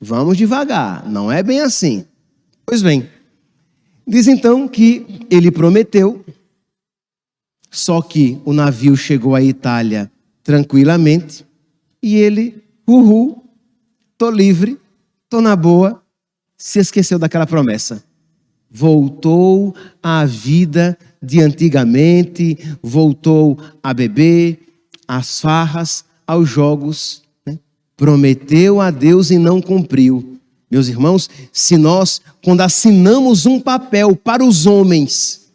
Vamos 0.00 0.36
devagar, 0.36 1.08
não 1.10 1.32
é 1.32 1.42
bem 1.42 1.60
assim. 1.60 2.04
Pois 2.64 2.82
bem, 2.82 3.08
diz 4.06 4.28
então 4.28 4.68
que 4.68 5.26
ele 5.30 5.50
prometeu, 5.50 6.24
só 7.76 8.00
que 8.00 8.38
o 8.44 8.52
navio 8.52 8.96
chegou 8.96 9.34
à 9.34 9.42
Itália 9.42 10.10
tranquilamente 10.42 11.44
e 12.02 12.16
ele, 12.16 12.62
uhul, 12.86 13.44
tô 14.16 14.30
livre, 14.30 14.78
tô 15.28 15.40
na 15.40 15.54
boa, 15.54 16.02
se 16.56 16.78
esqueceu 16.78 17.18
daquela 17.18 17.46
promessa. 17.46 18.02
Voltou 18.70 19.74
à 20.02 20.24
vida 20.24 20.96
de 21.22 21.40
antigamente, 21.40 22.56
voltou 22.82 23.58
a 23.82 23.92
beber, 23.92 24.60
às 25.06 25.40
farras, 25.40 26.04
aos 26.26 26.48
jogos 26.48 27.26
prometeu 27.96 28.80
a 28.80 28.90
Deus 28.90 29.30
e 29.30 29.38
não 29.38 29.60
cumpriu. 29.60 30.38
Meus 30.70 30.88
irmãos, 30.88 31.30
se 31.52 31.76
nós, 31.76 32.20
quando 32.44 32.60
assinamos 32.60 33.46
um 33.46 33.58
papel 33.58 34.14
para 34.14 34.44
os 34.44 34.66
homens, 34.66 35.45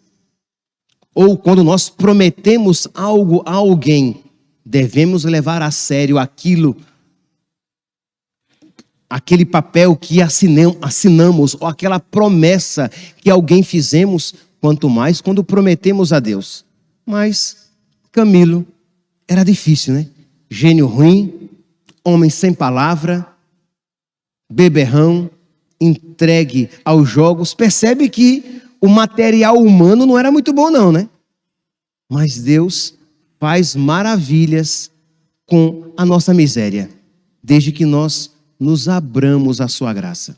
ou 1.13 1.37
quando 1.37 1.63
nós 1.63 1.89
prometemos 1.89 2.87
algo 2.93 3.43
a 3.45 3.53
alguém, 3.53 4.23
devemos 4.65 5.23
levar 5.25 5.61
a 5.61 5.71
sério 5.71 6.17
aquilo, 6.17 6.75
aquele 9.09 9.45
papel 9.45 9.95
que 9.95 10.21
assinamos, 10.21 11.55
ou 11.59 11.67
aquela 11.67 11.99
promessa 11.99 12.89
que 13.17 13.29
alguém 13.29 13.61
fizemos, 13.61 14.33
quanto 14.61 14.89
mais 14.89 15.19
quando 15.19 15.43
prometemos 15.43 16.13
a 16.13 16.19
Deus. 16.19 16.63
Mas 17.05 17.69
Camilo 18.11 18.65
era 19.27 19.43
difícil, 19.43 19.93
né? 19.93 20.07
Gênio 20.49 20.87
ruim, 20.87 21.49
homem 22.03 22.29
sem 22.29 22.53
palavra, 22.53 23.27
beberrão, 24.49 25.29
entregue 25.79 26.69
aos 26.85 27.09
jogos. 27.09 27.53
Percebe 27.53 28.07
que 28.07 28.60
o 28.81 28.89
material 28.89 29.57
humano 29.57 30.07
não 30.07 30.17
era 30.17 30.31
muito 30.31 30.51
bom, 30.51 30.71
não, 30.71 30.91
né? 30.91 31.07
Mas 32.09 32.41
Deus 32.41 32.95
faz 33.39 33.75
maravilhas 33.75 34.91
com 35.45 35.93
a 35.95 36.03
nossa 36.03 36.33
miséria, 36.33 36.89
desde 37.43 37.71
que 37.71 37.85
nós 37.85 38.31
nos 38.59 38.89
abramos 38.89 39.61
à 39.61 39.67
sua 39.67 39.93
graça. 39.93 40.37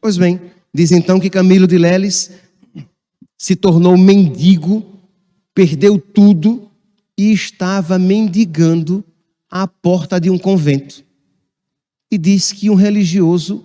Pois 0.00 0.16
bem, 0.16 0.40
diz 0.72 0.90
então 0.90 1.20
que 1.20 1.30
Camilo 1.30 1.66
de 1.66 1.78
Leles 1.78 2.32
se 3.38 3.54
tornou 3.54 3.96
mendigo, 3.96 4.84
perdeu 5.54 5.98
tudo 5.98 6.68
e 7.16 7.32
estava 7.32 7.98
mendigando 7.98 9.04
à 9.50 9.66
porta 9.66 10.20
de 10.20 10.30
um 10.30 10.38
convento. 10.38 11.04
E 12.10 12.18
diz 12.18 12.52
que 12.52 12.70
um 12.70 12.74
religioso 12.74 13.64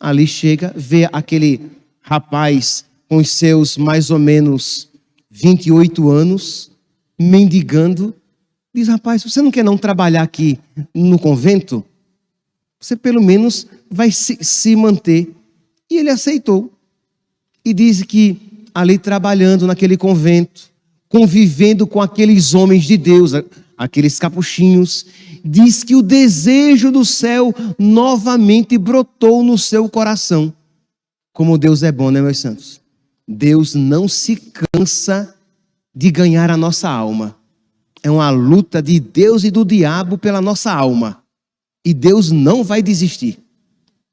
ali 0.00 0.26
chega, 0.26 0.72
vê 0.76 1.08
aquele 1.12 1.70
rapaz 2.00 2.84
com 3.12 3.18
os 3.18 3.28
seus 3.28 3.76
mais 3.76 4.10
ou 4.10 4.18
menos 4.18 4.88
28 5.30 6.08
anos, 6.08 6.70
mendigando, 7.20 8.14
diz: 8.74 8.88
Rapaz, 8.88 9.22
você 9.22 9.42
não 9.42 9.50
quer 9.50 9.62
não 9.62 9.76
trabalhar 9.76 10.22
aqui 10.22 10.58
no 10.94 11.18
convento? 11.18 11.84
Você 12.80 12.96
pelo 12.96 13.22
menos 13.22 13.66
vai 13.90 14.10
se, 14.10 14.38
se 14.40 14.74
manter. 14.74 15.30
E 15.90 15.98
ele 15.98 16.08
aceitou. 16.08 16.72
E 17.62 17.74
diz 17.74 18.02
que 18.02 18.64
ali 18.74 18.96
trabalhando 18.96 19.66
naquele 19.66 19.98
convento, 19.98 20.70
convivendo 21.06 21.86
com 21.86 22.00
aqueles 22.00 22.54
homens 22.54 22.84
de 22.84 22.96
Deus, 22.96 23.32
aqueles 23.76 24.18
capuchinhos, 24.18 25.04
diz 25.44 25.84
que 25.84 25.94
o 25.94 26.00
desejo 26.00 26.90
do 26.90 27.04
céu 27.04 27.54
novamente 27.78 28.78
brotou 28.78 29.44
no 29.44 29.58
seu 29.58 29.86
coração. 29.86 30.50
Como 31.30 31.58
Deus 31.58 31.82
é 31.82 31.92
bom, 31.92 32.10
né, 32.10 32.22
meus 32.22 32.38
santos? 32.38 32.81
Deus 33.32 33.74
não 33.74 34.06
se 34.06 34.36
cansa 34.36 35.34
de 35.94 36.10
ganhar 36.10 36.50
a 36.50 36.56
nossa 36.56 36.88
alma. 36.88 37.36
É 38.02 38.10
uma 38.10 38.30
luta 38.30 38.82
de 38.82 39.00
Deus 39.00 39.44
e 39.44 39.50
do 39.50 39.64
diabo 39.64 40.18
pela 40.18 40.40
nossa 40.40 40.72
alma. 40.72 41.22
E 41.84 41.92
Deus 41.94 42.30
não 42.30 42.62
vai 42.62 42.82
desistir. 42.82 43.38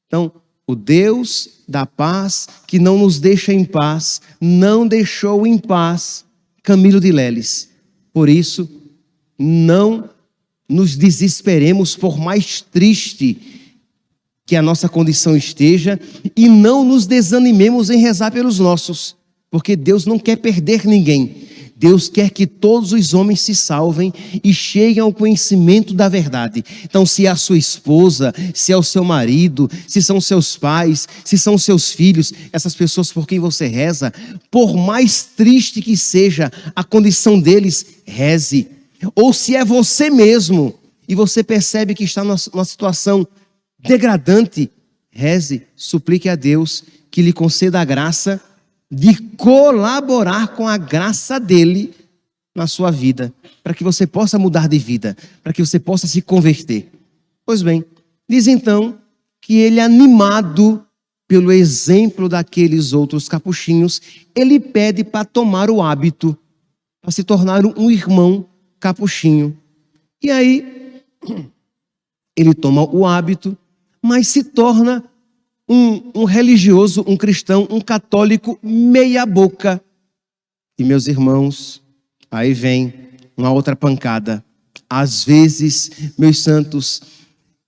Então, 0.07 0.31
o 0.65 0.75
Deus 0.75 1.49
da 1.67 1.85
paz, 1.85 2.47
que 2.65 2.79
não 2.79 2.97
nos 2.97 3.19
deixa 3.19 3.53
em 3.53 3.65
paz, 3.65 4.21
não 4.39 4.87
deixou 4.87 5.45
em 5.45 5.57
paz 5.57 6.25
Camilo 6.63 6.99
de 6.99 7.11
Leles. 7.11 7.69
Por 8.13 8.29
isso, 8.29 8.69
não 9.37 10.09
nos 10.67 10.95
desesperemos, 10.95 11.95
por 11.95 12.17
mais 12.19 12.61
triste 12.61 13.58
que 14.49 14.55
a 14.55 14.63
nossa 14.63 14.89
condição 14.89 15.37
esteja 15.37 15.99
e 16.35 16.49
não 16.49 16.83
nos 16.83 17.05
desanimemos 17.05 17.91
em 17.91 17.99
rezar 17.99 18.31
pelos 18.31 18.57
nossos, 18.57 19.15
porque 19.51 19.75
Deus 19.75 20.07
não 20.07 20.17
quer 20.17 20.37
perder 20.37 20.87
ninguém. 20.87 21.47
Deus 21.77 22.09
quer 22.09 22.31
que 22.31 22.47
todos 22.47 22.91
os 22.91 23.13
homens 23.13 23.41
se 23.41 23.53
salvem 23.53 24.11
e 24.43 24.51
cheguem 24.51 25.03
ao 25.03 25.13
conhecimento 25.13 25.93
da 25.93 26.09
verdade. 26.09 26.65
Então, 26.83 27.05
se 27.05 27.27
é 27.27 27.29
a 27.29 27.35
sua 27.35 27.59
esposa, 27.59 28.33
se 28.51 28.71
é 28.71 28.75
o 28.75 28.81
seu 28.81 29.03
marido, 29.03 29.69
se 29.87 30.01
são 30.01 30.19
seus 30.19 30.57
pais, 30.57 31.07
se 31.23 31.37
são 31.37 31.55
seus 31.55 31.91
filhos, 31.91 32.33
essas 32.51 32.73
pessoas 32.73 33.13
por 33.13 33.27
quem 33.27 33.37
você 33.37 33.67
reza, 33.67 34.11
por 34.49 34.75
mais 34.75 35.29
triste 35.37 35.79
que 35.79 35.95
seja 35.95 36.51
a 36.75 36.83
condição 36.83 37.39
deles, 37.39 37.85
reze. 38.03 38.67
Ou 39.13 39.31
se 39.31 39.55
é 39.55 39.63
você 39.63 40.09
mesmo 40.09 40.73
e 41.07 41.13
você 41.13 41.43
percebe 41.43 41.93
que 41.93 42.03
está 42.03 42.23
numa 42.23 42.65
situação 42.65 43.27
degradante, 43.79 44.71
reze, 45.09 45.65
suplique 45.75 46.29
a 46.29 46.35
Deus 46.35 46.83
que 47.09 47.21
lhe 47.21 47.33
conceda 47.33 47.81
a 47.81 47.85
graça 47.85 48.41
de 48.91 49.15
colaborar 49.37 50.49
com 50.49 50.67
a 50.67 50.77
graça 50.77 51.39
dele 51.39 51.93
na 52.55 52.67
sua 52.67 52.91
vida, 52.91 53.33
para 53.63 53.73
que 53.73 53.83
você 53.83 54.07
possa 54.07 54.39
mudar 54.39 54.67
de 54.67 54.77
vida, 54.77 55.15
para 55.43 55.53
que 55.53 55.63
você 55.63 55.79
possa 55.79 56.07
se 56.07 56.21
converter. 56.21 56.89
Pois 57.45 57.61
bem, 57.61 57.85
diz 58.27 58.47
então 58.47 58.97
que 59.41 59.55
ele, 59.57 59.79
animado 59.79 60.85
pelo 61.27 61.51
exemplo 61.51 62.27
daqueles 62.27 62.91
outros 62.91 63.29
capuchinhos, 63.29 64.01
ele 64.35 64.59
pede 64.59 65.03
para 65.03 65.23
tomar 65.23 65.69
o 65.69 65.81
hábito, 65.81 66.37
para 67.01 67.11
se 67.11 67.23
tornar 67.23 67.63
um 67.65 67.91
irmão 67.91 68.45
capuchinho. 68.79 69.55
E 70.21 70.31
aí, 70.31 71.03
ele 72.35 72.53
toma 72.53 72.83
o 72.83 73.05
hábito, 73.05 73.57
mas 74.01 74.27
se 74.27 74.43
torna 74.43 75.03
um, 75.67 76.11
um 76.15 76.23
religioso, 76.23 77.03
um 77.07 77.15
cristão, 77.15 77.67
um 77.69 77.79
católico 77.79 78.57
meia-boca. 78.63 79.81
E 80.77 80.83
meus 80.83 81.07
irmãos, 81.07 81.81
aí 82.31 82.53
vem 82.53 82.93
uma 83.37 83.51
outra 83.51 83.75
pancada. 83.75 84.43
Às 84.89 85.23
vezes, 85.23 86.11
meus 86.17 86.39
santos, 86.39 87.01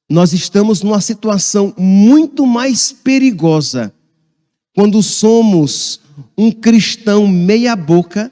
nós 0.09 0.33
estamos 0.33 0.81
numa 0.81 0.99
situação 0.99 1.73
muito 1.77 2.45
mais 2.45 2.91
perigosa 2.91 3.93
quando 4.75 5.01
somos 5.03 6.01
um 6.37 6.51
cristão 6.51 7.27
meia-boca 7.27 8.31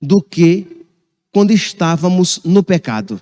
do 0.00 0.22
que 0.22 0.86
quando 1.32 1.52
estávamos 1.52 2.40
no 2.44 2.62
pecado. 2.62 3.20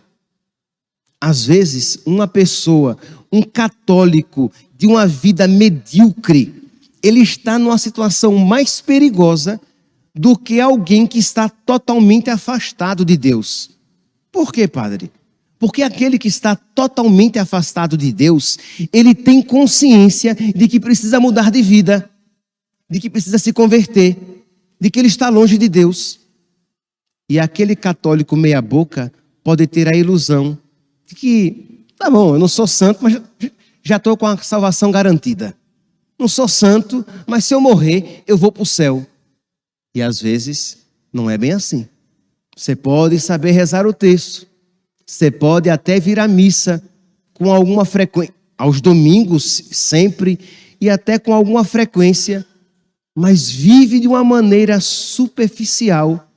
Às 1.21 1.45
vezes, 1.45 1.99
uma 2.07 2.29
pessoa, 2.29 2.97
um 3.33 3.43
católico 3.43 4.53
de 4.77 4.87
uma 4.87 5.07
vida 5.07 5.49
medíocre, 5.49 6.55
ele 7.03 7.21
está 7.21 7.59
numa 7.59 7.79
situação 7.79 8.37
mais 8.37 8.81
perigosa 8.81 9.61
do 10.15 10.37
que 10.37 10.61
alguém 10.61 11.07
que 11.07 11.19
está 11.19 11.49
totalmente 11.49 12.31
afastado 12.31 13.05
de 13.05 13.17
Deus. 13.17 13.71
Por 14.33 14.53
quê, 14.53 14.69
padre? 14.69 15.11
Porque 15.59 15.83
aquele 15.83 16.19
que 16.19 16.29
está 16.29 16.55
totalmente 16.55 17.39
afastado 17.39 17.97
de 17.97 18.13
Deus, 18.13 18.59
ele 18.93 19.15
tem 19.15 19.43
consciência 19.43 20.35
de 20.35 20.69
que 20.69 20.79
precisa 20.79 21.19
mudar 21.19 21.51
de 21.51 21.63
vida, 21.63 22.09
de 22.89 23.01
que 23.01 23.11
precisa 23.11 23.39
se 23.39 23.53
converter, 23.53 24.17
de 24.81 24.91
que 24.91 24.99
ele 24.99 25.09
está 25.09 25.29
longe 25.29 25.59
de 25.59 25.69
Deus. 25.69 26.21
E 27.29 27.41
aquele 27.41 27.75
católico 27.75 28.37
meia-boca 28.37 29.13
pode 29.43 29.67
ter 29.67 29.89
a 29.89 29.97
ilusão 29.97 30.57
de 31.09 31.15
que, 31.15 31.87
tá 31.99 32.11
bom, 32.11 32.35
eu 32.35 32.39
não 32.39 32.47
sou 32.47 32.67
santo, 32.67 33.03
mas 33.03 33.21
já 33.83 33.97
estou 33.97 34.17
com 34.17 34.27
a 34.27 34.37
salvação 34.37 34.91
garantida. 34.91 35.57
Não 36.19 36.29
sou 36.29 36.47
santo, 36.47 37.05
mas 37.27 37.47
se 37.47 37.55
eu 37.55 37.61
morrer, 37.61 38.23
eu 38.27 38.37
vou 38.37 38.53
para 38.53 38.63
o 38.63 38.67
céu. 38.67 39.07
E 39.95 40.03
às 40.03 40.21
vezes 40.21 40.79
não 41.13 41.31
é 41.31 41.39
bem 41.39 41.53
assim. 41.53 41.89
Você 42.55 42.77
pode 42.77 43.19
saber 43.19 43.53
rezar 43.53 43.87
o 43.87 43.93
texto, 43.93 44.47
você 45.07 45.31
pode 45.31 45.71
até 45.71 45.99
vir 45.99 46.21
à 46.21 46.29
missa 46.29 46.83
com 47.33 47.53
alguma 47.53 47.85
frequência, 47.85 48.35
aos 48.59 48.81
domingos 48.81 49.45
sempre, 49.71 50.39
e 50.81 50.91
até 50.91 51.19
com 51.19 51.33
alguma 51.33 51.65
frequência, 51.65 52.45
mas 53.17 53.49
vive 53.49 54.01
de 54.01 54.09
uma 54.09 54.23
maneira 54.23 54.81
superficial, 54.81 56.29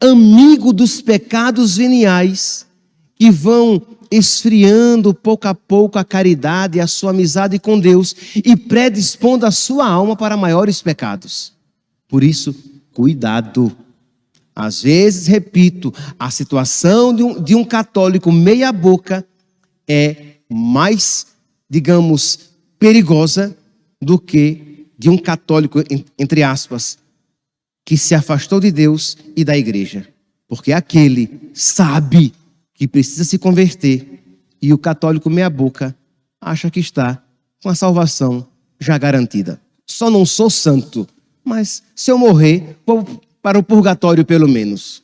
amigo 0.00 0.72
dos 0.72 1.00
pecados 1.00 1.76
veniais, 1.76 2.66
que 3.14 3.30
vão 3.30 3.80
esfriando 4.12 5.14
pouco 5.14 5.48
a 5.48 5.54
pouco 5.54 5.98
a 5.98 6.04
caridade 6.04 6.76
e 6.76 6.80
a 6.80 6.86
sua 6.86 7.10
amizade 7.10 7.58
com 7.58 7.80
Deus 7.80 8.14
e 8.36 8.54
predispondo 8.54 9.46
a 9.46 9.50
sua 9.50 9.88
alma 9.88 10.14
para 10.14 10.36
maiores 10.36 10.82
pecados. 10.82 11.52
Por 12.06 12.22
isso, 12.22 12.54
cuidado. 12.92 13.74
Às 14.54 14.82
vezes, 14.82 15.26
repito, 15.26 15.94
a 16.18 16.30
situação 16.30 17.14
de 17.14 17.22
um, 17.22 17.42
de 17.42 17.54
um 17.54 17.64
católico 17.64 18.30
meia-boca 18.30 19.26
é 19.88 20.34
mais, 20.50 21.28
digamos, 21.70 22.50
perigosa 22.78 23.56
do 24.00 24.18
que 24.18 24.88
de 24.98 25.08
um 25.08 25.16
católico, 25.16 25.82
entre 26.18 26.42
aspas, 26.42 26.98
que 27.84 27.96
se 27.96 28.14
afastou 28.14 28.60
de 28.60 28.70
Deus 28.70 29.16
e 29.34 29.42
da 29.42 29.56
igreja. 29.56 30.06
Porque 30.46 30.70
aquele 30.70 31.50
sabe 31.54 32.34
que 32.82 32.88
precisa 32.88 33.22
se 33.22 33.38
converter 33.38 34.24
e 34.60 34.72
o 34.72 34.76
católico 34.76 35.30
meia-boca 35.30 35.96
acha 36.40 36.68
que 36.68 36.80
está 36.80 37.22
com 37.62 37.68
a 37.68 37.76
salvação 37.76 38.44
já 38.80 38.98
garantida. 38.98 39.60
Só 39.86 40.10
não 40.10 40.26
sou 40.26 40.50
santo, 40.50 41.06
mas 41.44 41.80
se 41.94 42.10
eu 42.10 42.18
morrer, 42.18 42.76
vou 42.84 43.06
para 43.40 43.56
o 43.56 43.62
purgatório 43.62 44.24
pelo 44.24 44.48
menos. 44.48 45.00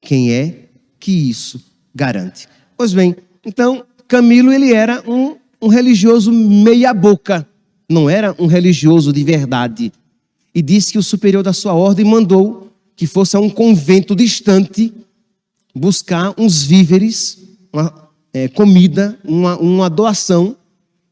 Quem 0.00 0.32
é 0.32 0.68
que 0.98 1.12
isso 1.12 1.62
garante? 1.94 2.48
Pois 2.78 2.94
bem, 2.94 3.14
então 3.44 3.84
Camilo 4.08 4.50
ele 4.50 4.72
era 4.72 5.04
um, 5.06 5.36
um 5.60 5.68
religioso 5.68 6.32
meia-boca, 6.32 7.46
não 7.90 8.08
era 8.08 8.34
um 8.38 8.46
religioso 8.46 9.12
de 9.12 9.22
verdade. 9.22 9.92
E 10.54 10.62
disse 10.62 10.92
que 10.92 10.98
o 10.98 11.02
superior 11.02 11.42
da 11.42 11.52
sua 11.52 11.74
ordem 11.74 12.06
mandou 12.06 12.72
que 12.96 13.06
fosse 13.06 13.36
a 13.36 13.38
um 13.38 13.50
convento 13.50 14.16
distante 14.16 14.94
buscar 15.74 16.34
uns 16.38 16.62
víveres, 16.62 17.38
uma 17.72 18.10
é, 18.32 18.48
comida, 18.48 19.18
uma, 19.24 19.56
uma 19.58 19.90
doação 19.90 20.56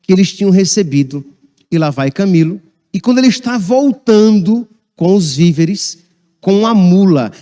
que 0.03 0.13
eles 0.13 0.33
tinham 0.33 0.51
recebido. 0.51 1.25
E 1.71 1.79
lá 1.79 1.91
vai 1.91 2.11
Camilo. 2.11 2.61
E 2.93 3.01
quando 3.01 3.19
ele 3.19 3.29
está 3.29 3.59
voltando 3.59 4.67
com 4.97 5.15
os 5.15 5.37
víveres, 5.37 5.99
com 6.41 6.67
a 6.67 6.75
mula 6.75 7.33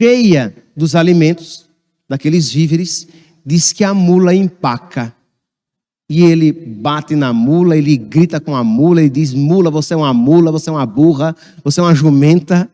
cheia 0.00 0.54
dos 0.76 0.94
alimentos, 0.94 1.66
daqueles 2.08 2.50
víveres, 2.50 3.06
diz 3.44 3.72
que 3.72 3.84
a 3.84 3.94
mula 3.94 4.34
empaca. 4.34 5.14
E 6.08 6.22
ele 6.24 6.50
bate 6.50 7.14
na 7.14 7.32
mula, 7.32 7.76
ele 7.76 7.96
grita 7.96 8.40
com 8.40 8.56
a 8.56 8.64
mula, 8.64 9.00
ele 9.00 9.10
diz: 9.10 9.32
Mula, 9.32 9.70
você 9.70 9.94
é 9.94 9.96
uma 9.96 10.12
mula, 10.12 10.50
você 10.50 10.68
é 10.68 10.72
uma 10.72 10.86
burra, 10.86 11.36
você 11.62 11.78
é 11.78 11.82
uma 11.84 11.94
jumenta. 11.94 12.68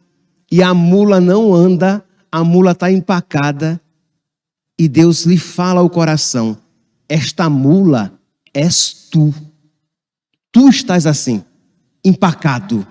E 0.51 0.62
a 0.62 0.72
mula 0.72 1.20
não 1.20 1.53
anda 1.53 2.03
a 2.37 2.44
mula 2.44 2.72
está 2.72 2.92
empacada 2.92 3.81
e 4.79 4.87
Deus 4.88 5.25
lhe 5.25 5.38
fala 5.38 5.81
ao 5.81 5.88
coração: 5.88 6.55
Esta 7.09 7.49
mula 7.49 8.12
és 8.53 9.09
tu. 9.11 9.35
Tu 10.53 10.68
estás 10.68 11.07
assim, 11.07 11.42
empacado, 12.05 12.87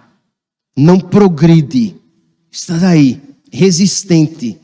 não 0.76 1.00
progride, 1.00 1.96
estás 2.52 2.84
aí, 2.84 3.22
resistente. 3.52 4.60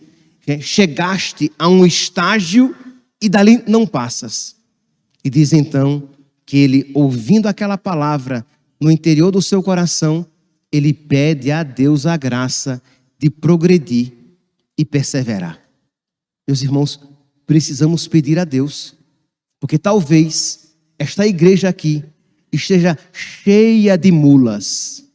Chegaste 0.61 1.51
a 1.59 1.67
um 1.67 1.85
estágio 1.85 2.75
e 3.21 3.29
dali 3.29 3.63
não 3.67 3.85
passas. 3.85 4.55
E 5.23 5.29
diz 5.29 5.53
então 5.53 6.09
que 6.43 6.57
ele, 6.57 6.89
ouvindo 6.95 7.45
aquela 7.45 7.77
palavra 7.77 8.43
no 8.79 8.89
interior 8.89 9.29
do 9.29 9.43
seu 9.43 9.61
coração, 9.61 10.25
ele 10.71 10.91
pede 10.91 11.51
a 11.51 11.61
Deus 11.61 12.07
a 12.07 12.17
graça 12.17 12.81
de 13.19 13.29
progredir 13.29 14.20
e 14.81 14.85
perseverar. 14.85 15.61
Meus 16.47 16.63
irmãos, 16.63 16.99
precisamos 17.45 18.07
pedir 18.07 18.39
a 18.39 18.43
Deus, 18.43 18.95
porque 19.59 19.77
talvez 19.77 20.75
esta 20.97 21.27
igreja 21.27 21.69
aqui 21.69 22.03
esteja 22.51 22.97
cheia 23.13 23.95
de 23.95 24.11
mulas. 24.11 25.05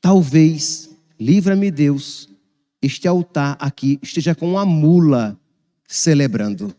Talvez, 0.00 0.90
livra-me 1.18 1.72
Deus, 1.72 2.28
este 2.80 3.08
altar 3.08 3.56
aqui 3.58 3.98
esteja 4.00 4.32
com 4.32 4.52
uma 4.52 4.64
mula 4.64 5.36
celebrando. 5.88 6.72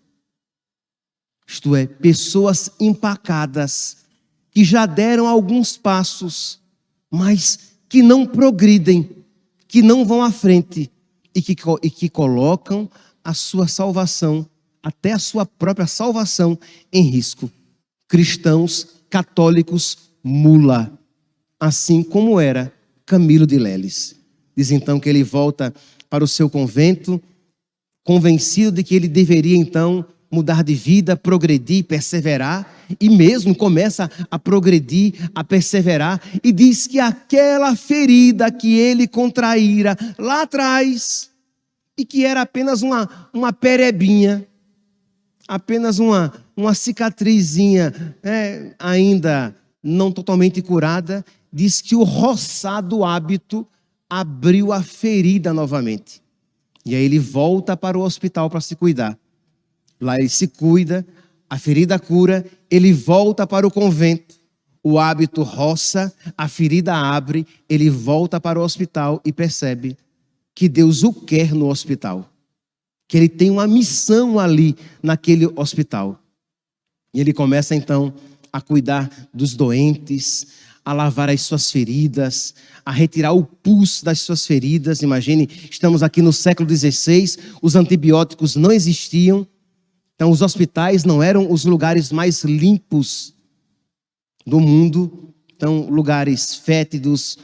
Isto 1.45 1.75
é, 1.75 1.85
pessoas 1.85 2.71
empacadas 2.79 4.05
que 4.51 4.63
já 4.63 4.85
deram 4.85 5.27
alguns 5.27 5.75
passos, 5.75 6.61
mas 7.09 7.73
que 7.89 8.01
não 8.01 8.25
progridem, 8.25 9.25
que 9.67 9.81
não 9.81 10.05
vão 10.05 10.23
à 10.23 10.31
frente 10.31 10.89
e 11.33 11.41
que, 11.41 11.55
e 11.83 11.89
que 11.89 12.09
colocam 12.09 12.89
a 13.23 13.33
sua 13.33 13.67
salvação, 13.67 14.45
até 14.81 15.11
a 15.13 15.19
sua 15.19 15.45
própria 15.45 15.87
salvação, 15.87 16.57
em 16.91 17.03
risco. 17.03 17.49
Cristãos 18.07 18.87
católicos 19.09 19.97
mula, 20.23 20.91
assim 21.59 22.03
como 22.03 22.39
era 22.39 22.73
Camilo 23.05 23.45
de 23.45 23.57
Leles. 23.57 24.15
Diz 24.55 24.71
então 24.71 24.99
que 24.99 25.09
ele 25.09 25.23
volta 25.23 25.73
para 26.09 26.23
o 26.23 26.27
seu 26.27 26.49
convento, 26.49 27.21
convencido 28.03 28.71
de 28.71 28.83
que 28.83 28.95
ele 28.95 29.07
deveria 29.07 29.57
então 29.57 30.05
mudar 30.31 30.63
de 30.63 30.73
vida, 30.73 31.17
progredir, 31.17 31.83
perseverar, 31.83 32.65
e 32.99 33.09
mesmo 33.09 33.53
começa 33.53 34.09
a 34.29 34.39
progredir, 34.39 35.29
a 35.35 35.43
perseverar, 35.43 36.21
e 36.43 36.51
diz 36.51 36.87
que 36.87 36.99
aquela 36.99 37.75
ferida 37.75 38.49
que 38.51 38.77
ele 38.77 39.07
contraíra 39.07 39.97
lá 40.17 40.43
atrás, 40.43 41.29
e 41.97 42.05
que 42.05 42.25
era 42.25 42.41
apenas 42.41 42.81
uma, 42.81 43.29
uma 43.33 43.51
perebinha, 43.51 44.47
apenas 45.47 45.99
uma, 45.99 46.33
uma 46.55 46.73
cicatrizinha, 46.73 48.15
é, 48.23 48.73
ainda 48.79 49.55
não 49.83 50.11
totalmente 50.11 50.61
curada, 50.61 51.25
diz 51.51 51.81
que 51.81 51.95
o 51.95 52.03
roçar 52.03 52.81
do 52.81 53.03
hábito 53.03 53.67
abriu 54.09 54.71
a 54.71 54.81
ferida 54.81 55.53
novamente. 55.53 56.21
E 56.85 56.95
aí 56.95 57.03
ele 57.03 57.19
volta 57.19 57.75
para 57.75 57.97
o 57.97 58.01
hospital 58.01 58.49
para 58.49 58.61
se 58.61 58.75
cuidar. 58.75 59.17
Lá 60.01 60.17
ele 60.17 60.29
se 60.29 60.47
cuida, 60.47 61.05
a 61.47 61.59
ferida 61.59 61.99
cura, 61.99 62.45
ele 62.69 62.91
volta 62.91 63.45
para 63.45 63.67
o 63.67 63.71
convento. 63.71 64.35
O 64.83 64.97
hábito 64.97 65.43
roça, 65.43 66.11
a 66.35 66.47
ferida 66.47 66.95
abre, 66.95 67.45
ele 67.69 67.89
volta 67.89 68.41
para 68.41 68.59
o 68.59 68.63
hospital 68.63 69.21
e 69.23 69.31
percebe 69.31 69.95
que 70.55 70.67
Deus 70.67 71.03
o 71.03 71.13
quer 71.13 71.53
no 71.53 71.69
hospital. 71.69 72.27
Que 73.07 73.17
ele 73.17 73.29
tem 73.29 73.51
uma 73.51 73.67
missão 73.67 74.39
ali 74.39 74.75
naquele 75.03 75.45
hospital. 75.55 76.19
E 77.13 77.19
ele 77.19 77.31
começa 77.31 77.75
então 77.75 78.13
a 78.51 78.59
cuidar 78.59 79.09
dos 79.33 79.55
doentes, 79.55 80.47
a 80.83 80.93
lavar 80.93 81.29
as 81.29 81.41
suas 81.41 81.69
feridas, 81.69 82.55
a 82.85 82.91
retirar 82.91 83.33
o 83.33 83.43
pus 83.43 84.01
das 84.01 84.19
suas 84.21 84.45
feridas. 84.47 85.01
Imagine, 85.01 85.47
estamos 85.69 86.01
aqui 86.01 86.21
no 86.21 86.33
século 86.33 86.69
XVI, 86.69 87.37
os 87.61 87.75
antibióticos 87.75 88.55
não 88.55 88.71
existiam, 88.71 89.47
então 90.21 90.29
os 90.29 90.43
hospitais 90.43 91.03
não 91.03 91.23
eram 91.23 91.51
os 91.51 91.65
lugares 91.65 92.11
mais 92.11 92.43
limpos 92.43 93.33
do 94.45 94.59
mundo, 94.59 95.33
então 95.55 95.89
lugares 95.89 96.53
fétidos, 96.53 97.39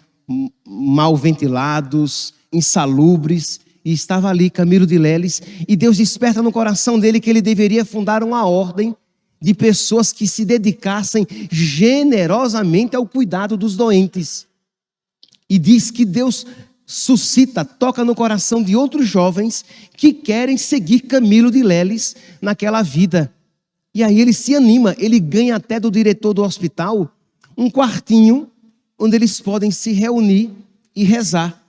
mal 0.63 1.17
ventilados, 1.17 2.35
insalubres. 2.53 3.59
E 3.83 3.91
estava 3.91 4.29
ali 4.29 4.51
Camilo 4.51 4.85
de 4.85 4.95
Leles, 4.99 5.41
e 5.67 5.75
Deus 5.75 5.97
desperta 5.97 6.39
no 6.43 6.51
coração 6.51 6.99
dele 6.99 7.19
que 7.19 7.31
ele 7.31 7.41
deveria 7.41 7.83
fundar 7.83 8.23
uma 8.23 8.45
ordem 8.45 8.95
de 9.41 9.55
pessoas 9.55 10.13
que 10.13 10.27
se 10.27 10.45
dedicassem 10.45 11.25
generosamente 11.49 12.95
ao 12.95 13.07
cuidado 13.07 13.57
dos 13.57 13.75
doentes. 13.75 14.45
E 15.49 15.57
diz 15.57 15.89
que 15.89 16.05
Deus 16.05 16.45
suscita, 16.89 17.65
toca 17.65 18.05
no 18.05 18.15
coração 18.15 18.63
de 18.63 18.73
outros 18.73 19.05
jovens 19.09 19.65
que 19.97 20.13
querem 20.13 20.55
seguir 20.55 21.01
Camilo 21.01 21.51
de 21.51 21.61
Leles 21.61 22.15
naquela 22.41 22.81
vida. 22.81 23.31
E 23.93 24.01
aí 24.01 24.21
ele 24.21 24.31
se 24.31 24.55
anima, 24.55 24.95
ele 24.97 25.19
ganha 25.19 25.57
até 25.57 25.81
do 25.81 25.91
diretor 25.91 26.33
do 26.33 26.43
hospital 26.43 27.13
um 27.57 27.69
quartinho 27.69 28.49
onde 28.97 29.17
eles 29.17 29.41
podem 29.41 29.69
se 29.69 29.91
reunir 29.91 30.51
e 30.95 31.03
rezar. 31.03 31.61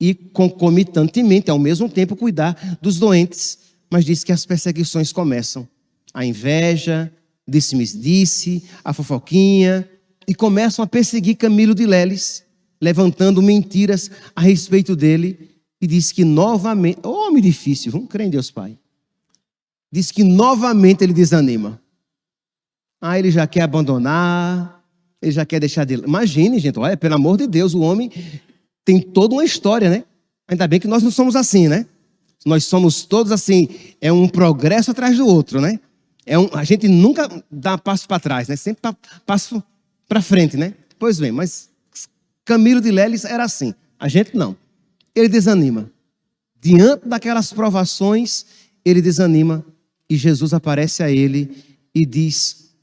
E 0.00 0.14
concomitantemente, 0.14 1.50
ao 1.50 1.58
mesmo 1.58 1.88
tempo, 1.88 2.16
cuidar 2.16 2.78
dos 2.80 2.98
doentes. 2.98 3.58
Mas 3.90 4.04
diz 4.04 4.24
que 4.24 4.32
as 4.32 4.46
perseguições 4.46 5.12
começam 5.12 5.68
a 6.14 6.24
inveja, 6.24 7.12
disse-me-disse, 7.46 8.64
a 8.84 8.92
fofoquinha, 8.92 9.88
e 10.26 10.34
começam 10.34 10.82
a 10.82 10.86
perseguir 10.86 11.36
Camilo 11.36 11.74
de 11.74 11.86
Leles, 11.86 12.45
levantando 12.80 13.42
mentiras 13.42 14.10
a 14.34 14.40
respeito 14.40 14.94
dele, 14.94 15.56
e 15.80 15.86
diz 15.86 16.12
que 16.12 16.24
novamente, 16.24 16.98
homem 17.06 17.42
difícil, 17.42 17.92
vamos 17.92 18.08
crer 18.08 18.26
em 18.26 18.30
Deus 18.30 18.50
Pai. 18.50 18.78
Diz 19.92 20.10
que 20.10 20.24
novamente 20.24 21.04
ele 21.04 21.12
desanima. 21.12 21.80
Ah, 23.00 23.18
ele 23.18 23.30
já 23.30 23.46
quer 23.46 23.62
abandonar, 23.62 24.82
ele 25.20 25.32
já 25.32 25.44
quer 25.44 25.60
deixar 25.60 25.84
de. 25.84 25.94
Imagine, 25.94 26.58
gente, 26.58 26.78
olha, 26.78 26.96
pelo 26.96 27.14
amor 27.14 27.36
de 27.36 27.46
Deus, 27.46 27.74
o 27.74 27.80
homem 27.80 28.10
tem 28.84 29.00
toda 29.00 29.34
uma 29.34 29.44
história, 29.44 29.90
né? 29.90 30.04
Ainda 30.48 30.66
bem 30.66 30.80
que 30.80 30.88
nós 30.88 31.02
não 31.02 31.10
somos 31.10 31.36
assim, 31.36 31.68
né? 31.68 31.86
Nós 32.44 32.64
somos 32.64 33.04
todos 33.04 33.32
assim, 33.32 33.68
é 34.00 34.12
um 34.12 34.28
progresso 34.28 34.90
atrás 34.92 35.16
do 35.16 35.26
outro, 35.26 35.60
né? 35.60 35.80
É 36.24 36.38
um, 36.38 36.48
a 36.52 36.64
gente 36.64 36.88
nunca 36.88 37.28
dá 37.50 37.76
passo 37.76 38.06
para 38.06 38.20
trás, 38.20 38.48
né? 38.48 38.56
Sempre 38.56 38.82
passo 39.24 39.62
para 40.08 40.22
frente, 40.22 40.56
né? 40.56 40.74
Pois 40.98 41.18
bem, 41.18 41.32
mas 41.32 41.68
Camilo 42.46 42.80
de 42.80 42.90
Leles 42.90 43.26
era 43.26 43.44
assim. 43.44 43.74
A 43.98 44.08
gente 44.08 44.34
não. 44.34 44.56
Ele 45.14 45.28
desanima. 45.28 45.92
Diante 46.58 47.06
daquelas 47.06 47.52
provações, 47.52 48.46
ele 48.82 49.02
desanima 49.02 49.62
e 50.08 50.16
Jesus 50.16 50.54
aparece 50.54 51.02
a 51.02 51.10
ele 51.10 51.62
e 51.94 52.06
diz: 52.06 52.74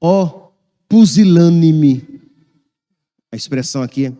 Ó 0.00 0.24
oh, 0.24 0.52
pusilânime. 0.88 2.20
A 3.32 3.36
expressão 3.36 3.82
aqui 3.82 4.14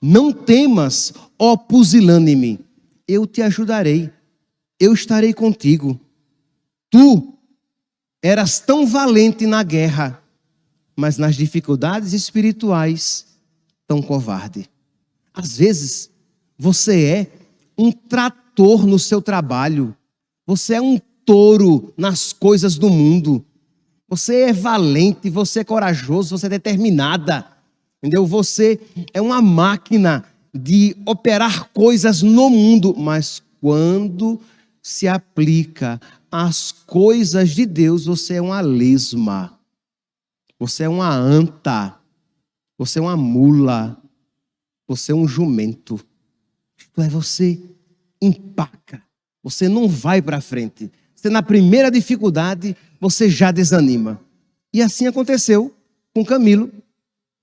Não 0.00 0.30
temas, 0.30 1.14
ó 1.38 1.56
pusilânime, 1.56 2.60
eu 3.08 3.26
te 3.26 3.40
ajudarei 3.40 4.12
eu 4.82 4.92
estarei 4.92 5.32
contigo. 5.32 5.98
Tu 6.90 7.38
eras 8.20 8.58
tão 8.58 8.84
valente 8.84 9.46
na 9.46 9.62
guerra, 9.62 10.20
mas 10.96 11.18
nas 11.18 11.36
dificuldades 11.36 12.12
espirituais, 12.12 13.26
tão 13.86 14.02
covarde. 14.02 14.68
Às 15.34 15.56
vezes, 15.56 16.10
você 16.58 17.04
é 17.04 17.26
um 17.76 17.90
trator 17.90 18.86
no 18.86 18.98
seu 18.98 19.20
trabalho, 19.22 19.96
você 20.46 20.74
é 20.74 20.80
um 20.80 20.98
touro 21.24 21.92
nas 21.96 22.32
coisas 22.32 22.76
do 22.76 22.90
mundo. 22.90 23.44
Você 24.08 24.42
é 24.42 24.52
valente, 24.52 25.30
você 25.30 25.60
é 25.60 25.64
corajoso, 25.64 26.36
você 26.36 26.46
é 26.46 26.50
determinada. 26.50 27.46
Entendeu? 28.02 28.26
Você 28.26 28.80
é 29.14 29.20
uma 29.20 29.40
máquina 29.40 30.24
de 30.54 30.94
operar 31.06 31.70
coisas 31.72 32.20
no 32.20 32.50
mundo, 32.50 32.94
mas 32.96 33.42
quando 33.60 34.40
se 34.82 35.08
aplica 35.08 36.00
às 36.30 36.72
coisas 36.72 37.50
de 37.50 37.64
Deus, 37.64 38.04
você 38.04 38.34
é 38.34 38.42
uma 38.42 38.60
lesma, 38.60 39.58
você 40.62 40.84
é 40.84 40.88
uma 40.88 41.12
anta, 41.12 41.98
você 42.78 43.00
é 43.00 43.02
uma 43.02 43.16
mula, 43.16 44.00
você 44.86 45.10
é 45.10 45.14
um 45.14 45.26
jumento. 45.26 45.98
Isto 46.78 47.02
é, 47.02 47.08
você 47.08 47.60
empaca, 48.22 49.02
você 49.42 49.68
não 49.68 49.88
vai 49.88 50.22
para 50.22 50.40
frente. 50.40 50.88
Você, 51.16 51.28
na 51.28 51.42
primeira 51.42 51.90
dificuldade, 51.90 52.76
você 53.00 53.28
já 53.28 53.50
desanima. 53.50 54.20
E 54.72 54.80
assim 54.80 55.08
aconteceu 55.08 55.74
com 56.14 56.24
Camilo 56.24 56.70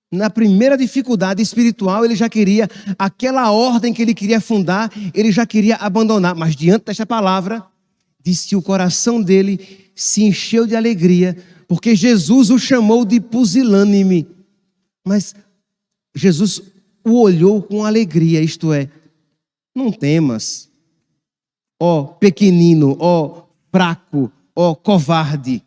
na 0.10 0.30
primeira 0.30 0.78
dificuldade 0.78 1.42
espiritual, 1.42 2.06
ele 2.06 2.16
já 2.16 2.30
queria, 2.30 2.70
aquela 2.98 3.52
ordem 3.52 3.94
que 3.94 4.02
ele 4.02 4.14
queria 4.14 4.40
fundar, 4.40 4.90
ele 5.14 5.30
já 5.30 5.46
queria 5.46 5.76
abandonar. 5.76 6.36
Mas 6.36 6.56
diante 6.56 6.86
desta 6.86 7.06
palavra, 7.06 7.64
diz 8.24 8.46
que 8.46 8.56
o 8.56 8.62
coração 8.62 9.22
dele 9.22 9.92
se 9.94 10.24
encheu 10.24 10.66
de 10.66 10.74
alegria, 10.74 11.38
porque 11.70 11.96
Jesus 11.96 12.50
o 12.50 12.58
chamou 12.58 13.06
de 13.06 13.22
pusilânime. 13.22 14.28
Mas 15.08 15.36
Jesus 16.16 16.64
o 17.06 17.22
olhou 17.22 17.62
com 17.62 17.86
alegria, 17.86 18.42
isto 18.42 18.74
é, 18.74 18.90
não 19.76 19.92
temas, 19.92 20.68
ó 21.80 22.04
pequenino, 22.04 22.98
ó 23.00 23.44
fraco, 23.72 24.32
ó 24.56 24.74
covarde. 24.74 25.64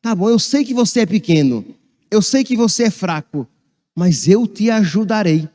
Tá 0.00 0.14
bom, 0.14 0.28
eu 0.28 0.38
sei 0.38 0.64
que 0.64 0.72
você 0.72 1.00
é 1.00 1.06
pequeno, 1.06 1.64
eu 2.10 2.22
sei 2.22 2.42
que 2.42 2.56
você 2.56 2.84
é 2.84 2.90
fraco, 2.90 3.46
mas 3.94 4.26
eu 4.26 4.46
te 4.46 4.70
ajudarei. 4.70 5.46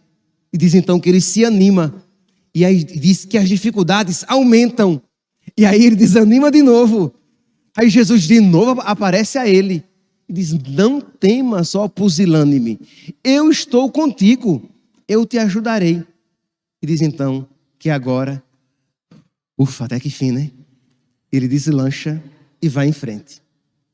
E 0.53 0.57
diz 0.57 0.75
então 0.75 0.99
que 0.99 1.09
ele 1.09 1.19
se 1.19 1.43
anima. 1.43 2.03
E 2.53 2.63
aí 2.63 2.83
diz 2.83 3.25
que 3.25 3.37
as 3.37 3.49
dificuldades 3.49 4.23
aumentam. 4.27 5.01
E 5.57 5.65
aí 5.65 5.83
ele 5.83 5.95
desanima 5.95 6.51
de 6.51 6.61
novo. 6.61 7.13
Aí 7.75 7.89
Jesus 7.89 8.23
de 8.23 8.39
novo 8.39 8.81
aparece 8.81 9.37
a 9.37 9.47
ele 9.47 9.83
e 10.27 10.33
diz: 10.33 10.53
Não 10.53 10.99
temas, 10.99 11.75
ó 11.75 11.87
pusilânime, 11.87 12.79
eu 13.23 13.49
estou 13.49 13.91
contigo, 13.91 14.69
eu 15.07 15.25
te 15.25 15.37
ajudarei. 15.37 16.03
E 16.81 16.87
diz 16.87 17.01
então 17.01 17.47
que 17.79 17.89
agora, 17.89 18.43
ufa, 19.57 19.85
até 19.85 19.99
que 19.99 20.09
fim, 20.09 20.31
né? 20.31 20.51
Ele 21.31 21.47
deslancha 21.47 22.21
e 22.61 22.67
vai 22.67 22.87
em 22.87 22.93
frente. 22.93 23.41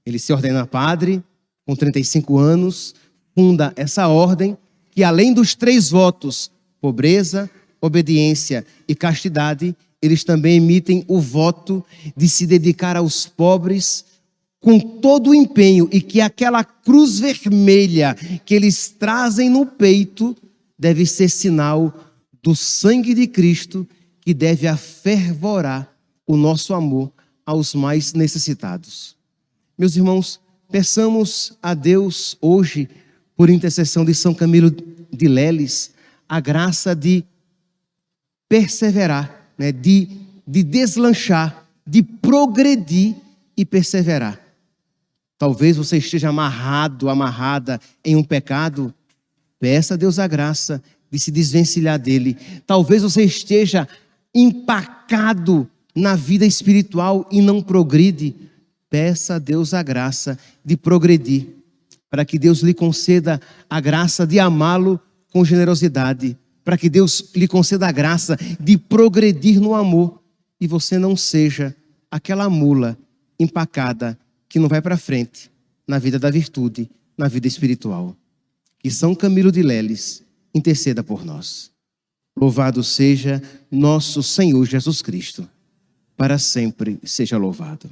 Ele 0.05 0.19
se 0.19 0.33
ordena 0.33 0.65
padre, 0.65 1.23
com 1.65 1.75
35 1.75 2.37
anos, 2.37 2.93
funda 3.35 3.73
essa 3.75 4.07
ordem 4.07 4.57
que, 4.91 5.03
além 5.03 5.33
dos 5.33 5.55
três 5.55 5.89
votos, 5.89 6.51
pobreza, 6.79 7.49
obediência 7.81 8.65
e 8.87 8.93
castidade, 8.93 9.75
eles 10.01 10.23
também 10.23 10.57
emitem 10.57 11.03
o 11.07 11.19
voto 11.19 11.83
de 12.15 12.27
se 12.27 12.45
dedicar 12.45 12.97
aos 12.97 13.25
pobres 13.25 14.05
com 14.63 14.79
todo 14.79 15.31
o 15.31 15.35
empenho 15.35 15.89
e 15.91 15.99
que 15.99 16.21
aquela 16.21 16.63
cruz 16.63 17.19
vermelha 17.19 18.15
que 18.45 18.55
eles 18.55 18.87
trazem 18.97 19.49
no 19.49 19.65
peito 19.65 20.33
deve 20.79 21.05
ser 21.05 21.27
sinal 21.27 21.93
do 22.41 22.55
sangue 22.55 23.13
de 23.13 23.27
Cristo 23.27 23.85
que 24.21 24.33
deve 24.33 24.65
afervorar 24.65 25.93
o 26.25 26.37
nosso 26.37 26.73
amor 26.73 27.11
aos 27.45 27.75
mais 27.75 28.13
necessitados. 28.13 29.17
Meus 29.77 29.97
irmãos, 29.97 30.39
peçamos 30.71 31.57
a 31.61 31.73
Deus 31.73 32.37
hoje, 32.39 32.87
por 33.35 33.49
intercessão 33.49 34.05
de 34.05 34.15
São 34.15 34.33
Camilo 34.33 34.71
de 35.11 35.27
Leles, 35.27 35.91
a 36.27 36.39
graça 36.39 36.95
de 36.95 37.25
perseverar, 38.47 39.51
né, 39.57 39.73
de, 39.73 40.07
de 40.47 40.63
deslanchar, 40.63 41.67
de 41.85 42.01
progredir 42.01 43.13
e 43.57 43.65
perseverar. 43.65 44.42
Talvez 45.43 45.75
você 45.75 45.97
esteja 45.97 46.29
amarrado, 46.29 47.09
amarrada 47.09 47.77
em 48.01 48.15
um 48.15 48.23
pecado, 48.23 48.93
peça 49.59 49.95
a 49.95 49.97
Deus 49.97 50.17
a 50.17 50.25
graça 50.25 50.81
de 51.11 51.19
se 51.19 51.31
desvencilhar 51.31 51.99
dele. 51.99 52.37
Talvez 52.65 53.03
você 53.03 53.25
esteja 53.25 53.85
empacado 54.33 55.69
na 55.93 56.15
vida 56.15 56.45
espiritual 56.45 57.27
e 57.29 57.41
não 57.41 57.61
progride. 57.61 58.33
Peça 58.89 59.35
a 59.35 59.37
Deus 59.37 59.73
a 59.73 59.83
graça 59.83 60.39
de 60.63 60.77
progredir, 60.77 61.49
para 62.09 62.23
que 62.23 62.39
Deus 62.39 62.61
lhe 62.61 62.73
conceda 62.73 63.37
a 63.69 63.81
graça 63.81 64.25
de 64.25 64.39
amá-lo 64.39 64.97
com 65.29 65.43
generosidade, 65.43 66.37
para 66.63 66.77
que 66.77 66.89
Deus 66.89 67.31
lhe 67.35 67.49
conceda 67.49 67.85
a 67.85 67.91
graça 67.91 68.37
de 68.61 68.77
progredir 68.77 69.59
no 69.59 69.75
amor 69.75 70.21
e 70.57 70.67
você 70.67 70.97
não 70.97 71.17
seja 71.17 71.75
aquela 72.09 72.49
mula 72.49 72.97
empacada 73.37 74.17
que 74.53 74.59
não 74.59 74.69
vai 74.69 74.83
para 74.83 74.95
frente 74.97 75.51
na 75.87 75.97
vida 75.97 76.19
da 76.19 76.29
virtude, 76.29 76.87
na 77.17 77.27
vida 77.27 77.47
espiritual. 77.47 78.15
Que 78.77 78.91
São 78.91 79.15
Camilo 79.15 79.51
de 79.51 79.63
Leles 79.63 80.23
interceda 80.53 81.03
por 81.03 81.25
nós. 81.25 81.71
Louvado 82.39 82.83
seja 82.83 83.41
nosso 83.71 84.21
Senhor 84.21 84.63
Jesus 84.67 85.01
Cristo. 85.01 85.49
Para 86.15 86.37
sempre 86.37 86.99
seja 87.03 87.35
louvado. 87.35 87.89